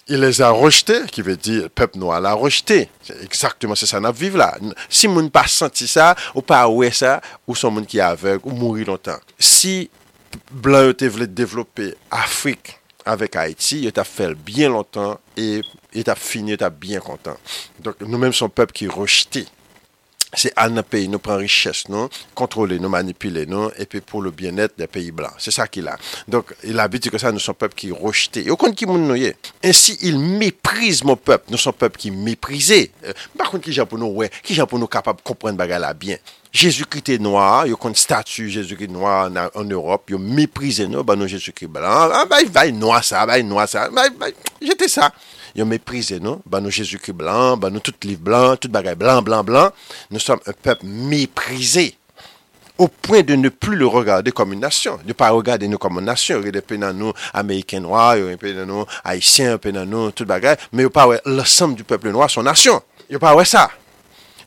[0.08, 2.90] Il les a rejetés, qui veut dire le peuple noir l'a rejeté.
[3.04, 4.58] C'est exactement c'est ça nous vivons là.
[4.90, 8.42] Si moun pas senti ça, ou pas ouais ça, ou son monde qui est aveugle,
[8.46, 9.20] ou mourir longtemps.
[9.38, 9.92] Si
[10.52, 15.62] blanc voulu développer Afrique avec Haïti, il a fait bien longtemps et
[15.94, 17.38] il a fini, il a bien content.
[17.80, 19.46] Donc nous-mêmes sommes peuple qui rejeté.
[20.36, 20.54] C'est
[20.90, 24.88] pays, nous prenons richesse, nous, contrôler, nous manipuler, nous, et puis pour le bien-être des
[24.88, 25.34] pays blancs.
[25.38, 25.98] C'est ça qu'il a.
[26.28, 28.48] Donc, il a dit que ça, nous sommes peuple qui rejeté.
[28.48, 29.16] Et au compte qui nous
[29.64, 31.46] Ainsi, il méprise mon peuple.
[31.50, 32.92] Nous sommes peuple qui méprisé.
[33.06, 36.18] Euh, par contre, qui j'ai pour nous, ouais, qui nous capable de comprendre bagarre bien?
[36.54, 41.16] Jésus-Christ est noir, il un statut Jésus-Christ noir en, Europe, il a méprisé nous, bah
[41.16, 41.82] nous Jésus-Christ blanc,
[42.14, 44.04] ah bah il va noir ça, bah il noir ça, bah
[44.62, 45.12] j'étais ça.
[45.56, 48.96] Il a méprisé nous, bah nous Jésus-Christ blanc, bah nous tout livre blanc, tout bagaille
[48.96, 49.72] blanc, blanc, blanc.
[50.10, 51.96] Nous sommes un peuple méprisé
[52.78, 55.78] au point de ne plus le regarder comme une nation, de ne pas regarder nous
[55.78, 56.42] comme une nation.
[56.42, 61.76] A des nous américains noirs, des nous haïtiens, a nous tout bagaille, mais pas l'ensemble
[61.76, 62.82] du peuple noir, son nation.
[63.10, 63.70] Il n'y a pas ça.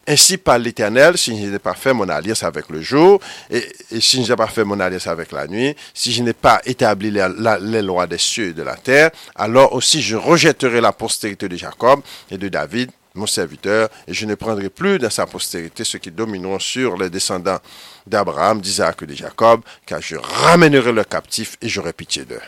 [0.09, 3.63] Ainsi par l'Éternel, si je n'ai pas fait mon alliance avec le jour, et,
[4.01, 7.11] si je n'ai pas fait mon alliance avec la nuit, si je n'ai pas établi
[7.11, 11.57] les, lois des cieux et de la terre, alors aussi je rejetterai la postérité de
[11.57, 12.01] Jacob
[12.31, 16.13] et de David, mon serviteur, et je ne prendrai plus dans sa postérité ceux qui
[16.13, 17.59] domineront sur les descendants
[18.07, 22.41] d'Abraham, d'Isaac et de Jacob, car je ramènerai leurs captifs et j'aurai pitié d'eux.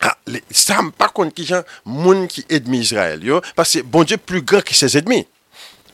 [0.00, 0.16] Ah,
[0.50, 3.22] ça, par contre, qui gens, moun qui ennemi Israël,
[3.54, 5.26] parce que bon Dieu plus grand que ses ennemis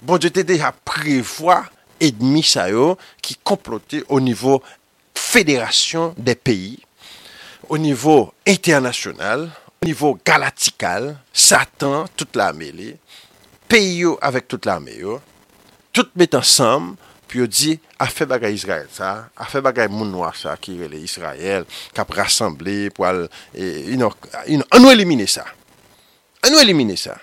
[0.02, 1.64] bon Dieu te déjà prévoit
[2.00, 2.66] ennemi ça
[3.20, 4.62] qui complotait au niveau
[5.14, 6.78] fédération des pays,
[7.68, 9.50] au niveau international,
[9.82, 12.96] au niveau galactical, Satan, toute la mêlée,
[13.68, 15.02] pays avec toute l'armée,
[15.92, 16.96] tout met ensemble,
[17.26, 20.80] puis on dit, a fait bagay Israël ça, a fait bagay moun noir ça, qui
[20.80, 23.28] est Israël, qui a rassemblé pour aller,
[24.72, 25.44] on nous éliminer ça.
[26.46, 27.18] On nous éliminer ça.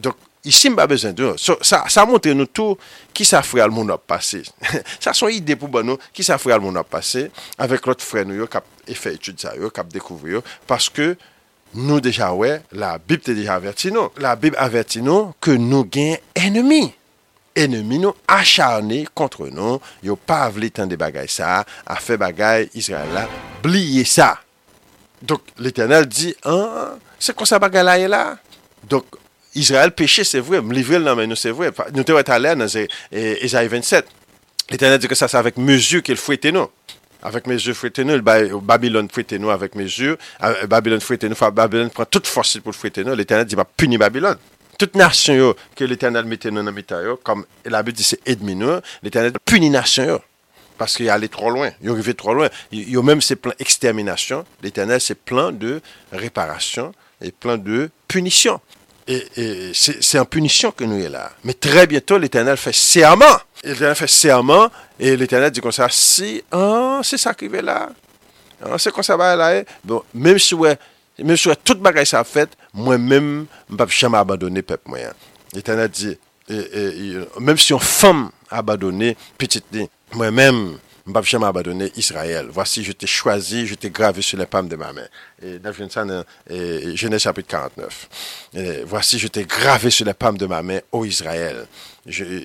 [0.00, 0.16] Donc,
[0.48, 1.56] Ici, pas besoin de ça.
[1.60, 2.78] Ça, ça montre nous tout
[3.12, 4.42] qui ça frère le monde a passé.
[4.98, 8.24] ça sont idée pour nous qui ça frère le monde a passé avec l'autre frère
[8.24, 8.62] nous qui a
[8.94, 11.18] fait étude ça, qui a découvert parce que
[11.74, 14.08] nous déjà ouais, la Bible t'est déjà averti nous.
[14.16, 16.94] La Bible avertit nous que nous gagnons ennemis.
[17.54, 22.70] Ennemis nous acharnés contre nous, yo pas voulu tant de bagailles ça, a fait bagaille
[22.72, 23.28] Israël là,
[23.62, 24.38] oubliez ça.
[25.20, 28.38] Donc l'Éternel dit, hein, c'est quoi ça bagaille là
[28.88, 29.04] Donc
[29.58, 30.60] Israël péché, c'est vrai.
[30.62, 31.70] Me livrer mais nous, c'est vrai.
[31.94, 34.06] Nous sommes allés dans Isaïe 27.
[34.70, 36.68] L'Éternel dit que ça, c'est avec mesure qu'il fouette nous.
[37.22, 38.20] Avec mesure fouette nous.
[38.22, 40.16] Babylone fouette nous avec mesure.
[40.42, 41.36] Euh, Babylone fouette nous.
[41.52, 43.14] Babylone prend toute force pour fouetter nous.
[43.14, 44.36] L'Éternel dit, va punir Babylone.
[44.78, 48.78] Toute nation que l'Éternel mettait nous dans le comme la Bible dit, c'est ennemi nous,
[49.02, 50.20] l'Éternel punit nation
[50.78, 51.70] parce qu'il est allé trop loin.
[51.82, 52.48] Il est arrivé trop loin.
[52.70, 54.44] Il y a même ses plans d'extermination.
[54.62, 55.80] L'Éternel, c'est plein de
[56.12, 58.60] réparation et plein de punition.
[59.08, 61.30] E, c'est en punition que nous est là.
[61.44, 63.24] Mais très bientôt, l'Éternel fait serment.
[63.64, 64.68] L'Éternel fait serment
[65.00, 67.88] et l'Éternel dit comme ça, si, ah, c'est ça qui est là.
[68.62, 69.60] Ah, c'est comme ça va là.
[69.60, 70.76] E, bon, même si ouais,
[71.18, 74.90] même si ouais, toute bagaille ça fait, moi-même, je ne vais jamais abandonner le peuple
[74.90, 75.12] moyen.
[75.54, 79.64] L'Éternel dit, et, et, et, même si on femme abandonnée, petite,
[80.12, 80.78] moi-même,
[81.08, 82.48] ne jamais abandonner Israël.
[82.50, 85.06] Voici, je t'ai choisi, je t'ai gravé sur les palmes de ma main.
[85.42, 85.72] Et dans
[86.94, 88.84] Genèse chapitre 49.
[88.86, 91.66] voici, je t'ai gravé sur les palmes de ma main, ô Israël.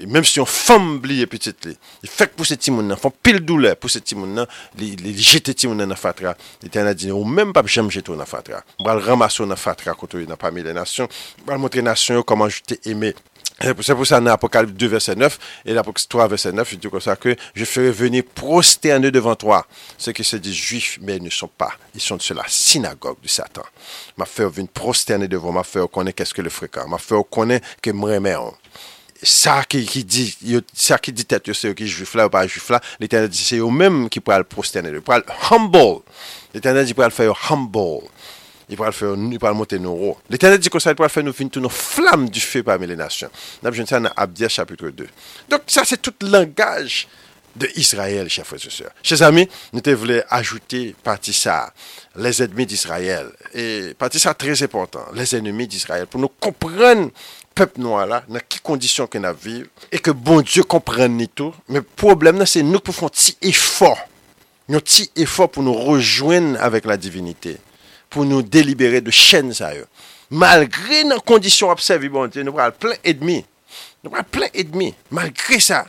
[0.07, 1.67] même si on femme oublié petite,
[2.01, 4.45] il fait que pour ces timons, font pile douleur pour ces timons,
[4.77, 6.35] il jette timons dans la fatra.
[6.61, 8.63] L'Éternel dit, ou même pas jamais jeter dans fatra.
[8.79, 11.07] On va le ramasser dans fatra quand on est parmi les nations.
[11.47, 13.13] On va montrer aux nations comment je t'ai aimé
[13.61, 16.89] C'est pour ça dans Apocalypse 2, verset 9, et l'Apocalypse 3, verset 9, il dit
[16.89, 19.65] comme ça que je ferai venir prosterner devant toi
[19.97, 21.73] ceux qui se disent juifs, mais ils ne sont pas.
[21.95, 23.63] Ils sont sur la synagogue de Satan.
[24.17, 27.67] M'a fait venir prosterner devant, m'a fait connaître qu'est-ce que le fréquent, m'a fait connaître
[27.81, 28.11] que moi
[29.23, 30.37] ça qui, qui dit,
[30.73, 33.57] ça qui dit tête, c'est qui juif là ou pas juif là, l'éternel dit c'est
[33.57, 36.01] eux-mêmes qui pourraient le prosterner, pour le humble.
[36.53, 38.01] L'éternel dit pour le faire humble.
[38.73, 40.17] il va le faire, il va le monter nos rois.
[40.29, 42.95] L'Éternel dit que ça, il va faire nous finir nos flammes du feu parmi les
[42.95, 43.29] nations.
[43.61, 45.07] Nous avons ça dans Abdias chapitre 2.
[45.49, 47.07] Donc ça, c'est tout le langage
[47.55, 48.91] de Israël, chers frères et sœurs.
[49.03, 51.71] Chers amis, nous voulons ajouter partie ça,
[52.15, 53.27] les ennemis d'Israël.
[53.53, 57.11] Et partie ça, très important, les ennemis d'Israël, pour nous comprendre
[57.53, 61.53] peuple noir là, dans quelles conditions qu'on a vivre, et que bon Dieu comprenne tout.
[61.69, 63.99] Mais le problème, c'est nous pouvons faire un petit effort,
[64.67, 67.59] un petit effort pour nous rejoindre avec la divinité.
[68.13, 69.87] pou nou delibere de chen sa yo.
[70.33, 73.41] Malgre nan kondisyon observi bon, nou pral plen edmi.
[74.01, 74.91] Nou pral plen edmi.
[75.13, 75.83] Malgre sa,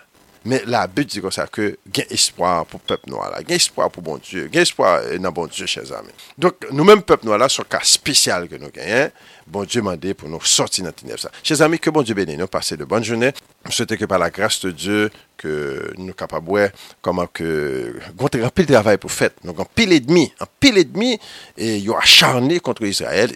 [0.45, 3.31] Mais la Bible dit comme ça que il y a espoir pour le peuple noir
[3.31, 6.11] là, il y a espoir pour bon y a espoir dans bon Dieu, chers amis.
[6.37, 9.11] Donc, nous-mêmes, peuple noir là, c'est un cas spécial que nous gagnons.
[9.47, 11.29] Bon Dieu m'a dit pour nous sortir de ténèbres.
[11.43, 13.33] Chers amis, que bon Dieu bénisse nous, passez de journées.
[13.67, 16.71] Je souhaite que par la grâce de Dieu, que nous sommes capables de
[17.01, 19.31] comment que, nous avons un pile de travail pour faire.
[19.45, 21.19] Donc, un pile et demi, un pile et demi,
[21.57, 23.31] et il y a acharné contre Israël.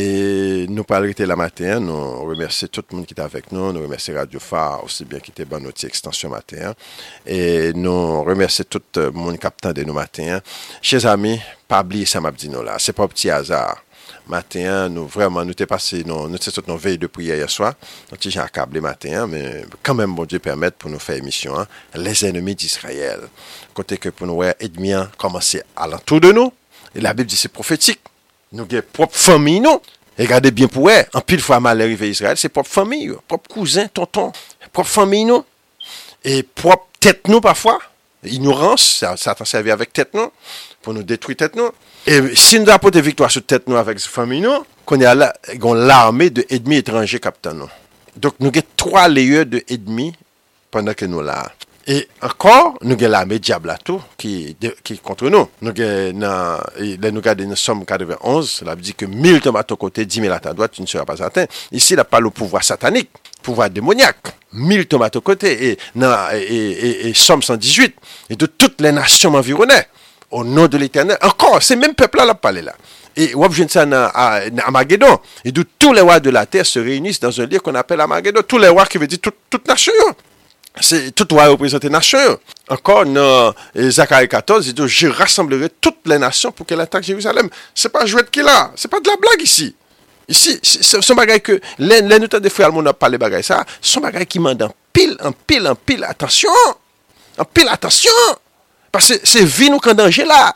[0.00, 3.82] Et nous parlons la matin, nous remercions tout le monde qui était avec nous, nous
[3.82, 6.72] remercions Radio Phare aussi bien qui était dans notre extension matin.
[7.26, 10.38] Et nous remercions tout le monde qui de nous matin.
[10.80, 13.82] Chers amis, pas oublier ça m'a dit nous là, c'est pas un petit hasard.
[14.28, 16.38] Matin, nous vraiment, nous t'es passé, nous, nous
[16.68, 17.74] nos veilles de prière hier soir.
[18.12, 21.66] Nous j'ai accablé matin, mais quand même, bon Dieu permettre pour nous faire émission, hein,
[21.96, 23.22] les ennemis d'Israël.
[23.74, 26.52] Côté que pour nous, ennemis commencer à l'entour de nous.
[26.94, 27.98] Et la Bible dit c'est prophétique.
[28.54, 29.82] nou gen prop fami nou.
[30.18, 33.20] E gade bien pou wè, an pil fwa mal erive Israel, se prop fami yo,
[33.30, 34.32] prop kouzen, tonton,
[34.74, 35.44] prop fami nou.
[36.26, 37.76] E prop tèt nou pafwa,
[38.26, 40.32] ignorans, sa tan servi avèk tèt nou,
[40.82, 41.70] pou nou detwi tèt nou.
[42.02, 45.30] E si nou da apote viktwa sou tèt nou avèk fami nou, konè ala,
[45.62, 47.70] gon l'armè de edmi etranje kapten nou.
[48.18, 50.10] Dok nou gen 3 leye de edmi
[50.74, 51.44] pandan ke nou la.
[51.88, 55.48] E ankor nou gen la me diabla tou ki kontre nou.
[55.64, 59.40] Nou gen nan, e, le nou gade nan som 91, la bi di ke 1000
[59.46, 61.48] ton bat ton kote, 10.000 la tan doat, tu ne sera pas aten.
[61.72, 63.08] Isi la pale ou pouvoi satanik,
[63.40, 64.34] pouvoi demoniak.
[64.52, 67.96] 1000 ton bat ton kote, e som 118,
[68.28, 69.80] e de tout le nasyon environe,
[70.30, 71.16] au nom de l'éternel.
[71.24, 72.76] Ankor, se men pepla la pale la.
[73.16, 73.32] Et
[74.64, 75.18] Armageddon.
[75.44, 78.00] Et d'où tous les rois de la terre se réunissent dans un lieu qu'on appelle
[78.00, 78.42] Armageddon.
[78.46, 79.92] Tous les rois qui veut dire toute, toute nation.
[81.14, 82.38] tout doit représenter nation.
[82.68, 87.04] Encore dans eh, Zacharie 14, il dit Je rassemblerai toutes les nations pour qu'elles attaquent
[87.04, 87.48] Jérusalem.
[87.74, 89.74] C'est pas jouet qu'il a, c'est pas de la blague ici.
[90.28, 94.04] Ici, son bagay ke, lè nou tan defri al moun ap pale bagay sa, son
[94.04, 96.74] bagay ki mande an pil, an pil, an pil, atasyon,
[97.40, 98.36] an pil, atasyon,
[98.92, 100.52] parce se vi nou kan danje la,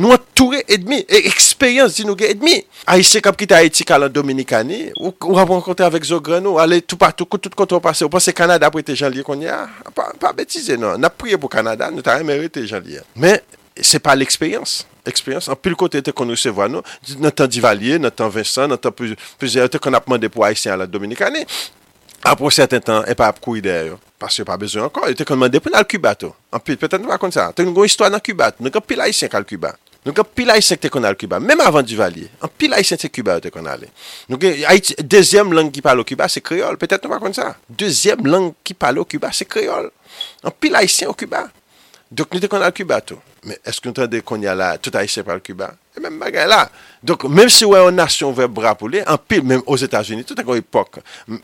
[0.00, 2.54] Nou entoure edmi, e eksperyans di nou gen edmi.
[2.88, 6.96] Aishe kap ki ta Haiti kalan Dominikani, ou, ou ap renkontre avek Zograno, ale tout
[7.00, 10.08] patou, tout konton pase, ou pase Kanada pou ete jan liye kon ya, ah, pa,
[10.20, 13.04] pa betize nan, nap priye pou Kanada, nou ta remere ete jan liye.
[13.20, 13.36] Men,
[13.76, 14.80] se pa l'eksperyans.
[15.08, 16.86] Eksperyans, an pil kote ete kon nou se vwa nou,
[17.20, 20.72] nan tan Divalier, nan tan Vincent, nan tan plusieurs, ete kon ap mande pou Haitien
[20.72, 21.44] ala Dominikani,
[22.32, 25.28] apro certain tan, e pa ap kou ide yo, parce yo pa bezon ankon, ete
[25.28, 26.32] kon mande pou nan Kubato.
[26.52, 27.48] Anpil, petè nou akon sa.
[27.56, 28.50] Te nou goun histwa nan Kuba.
[28.60, 29.72] Nou goun pil Haitien kal Kuba.
[30.04, 31.38] Nou goun pil Haitien te kon al Kuba.
[31.40, 32.28] Mèm avan Duvalier.
[32.44, 33.88] Anpil Haitien te Kuba yo te kon ale.
[34.28, 36.76] Nou goun, Haiti, dezyem lang ki palo Kuba se kreol.
[36.80, 37.54] Petè nou akon sa.
[37.68, 39.88] Dezyem lang ki palo Kuba se kreol.
[40.44, 41.46] Anpil Haitien yo Kuba.
[42.12, 43.22] Dok nou te kon al Kuba tou.
[43.48, 45.72] Mè esk nou tande kon ya la tout Haitien pal Kuba?
[45.92, 46.64] E mèm bagay la.
[47.04, 50.60] Donk mèm si wè yon nasyon vè brapoulè, an pil mèm os Etats-Unis, tout akon
[50.60, 51.00] epok,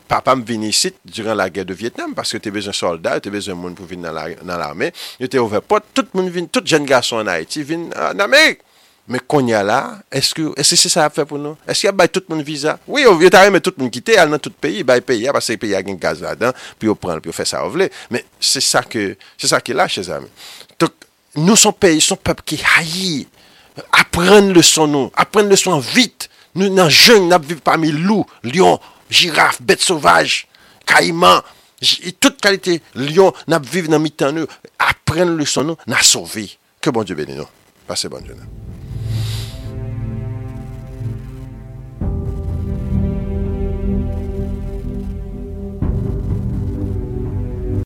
[0.09, 3.59] papa m vini sit duran la gèr de Vietnam, paske te bezon soldat, te bezon
[3.59, 6.87] moun pou vin nan l'armè, la, yo te ouve pot, tout moun vin, tout jen
[6.87, 8.63] gason an Haiti vin an Amerik.
[9.09, 9.79] Mè konya la,
[10.13, 11.57] eske se sa ap fè pou nou?
[11.69, 12.75] Eske ya bay tout moun viza?
[12.85, 15.33] Oui, yo, yo tarè mè tout moun kite, al nan tout peyi, bay peyi ya,
[15.35, 17.65] paske ah, peyi ya gen gaz la dan, pi yo pran, pi yo fè sa
[17.65, 17.89] ou vle.
[18.13, 20.29] Mè se sa ke, se sa ke la, che zami.
[20.79, 21.09] Donk,
[21.41, 23.25] nou son peyi, son pep ki hayi,
[23.91, 26.29] Apprendre le son nous, apprendre le son vite.
[26.55, 30.47] Nous, dans jeunes, nous vivons parmi loups, lions, girafes, bêtes sauvages,
[30.85, 31.41] caïmans,
[32.19, 34.47] toute qualité, lions, nous vivons dans mi-temps nous.
[34.77, 36.57] Apprendre le son nous, nous sauvé.
[36.81, 37.47] Que bon Dieu bénisse nous.
[37.87, 38.25] Passez bonne.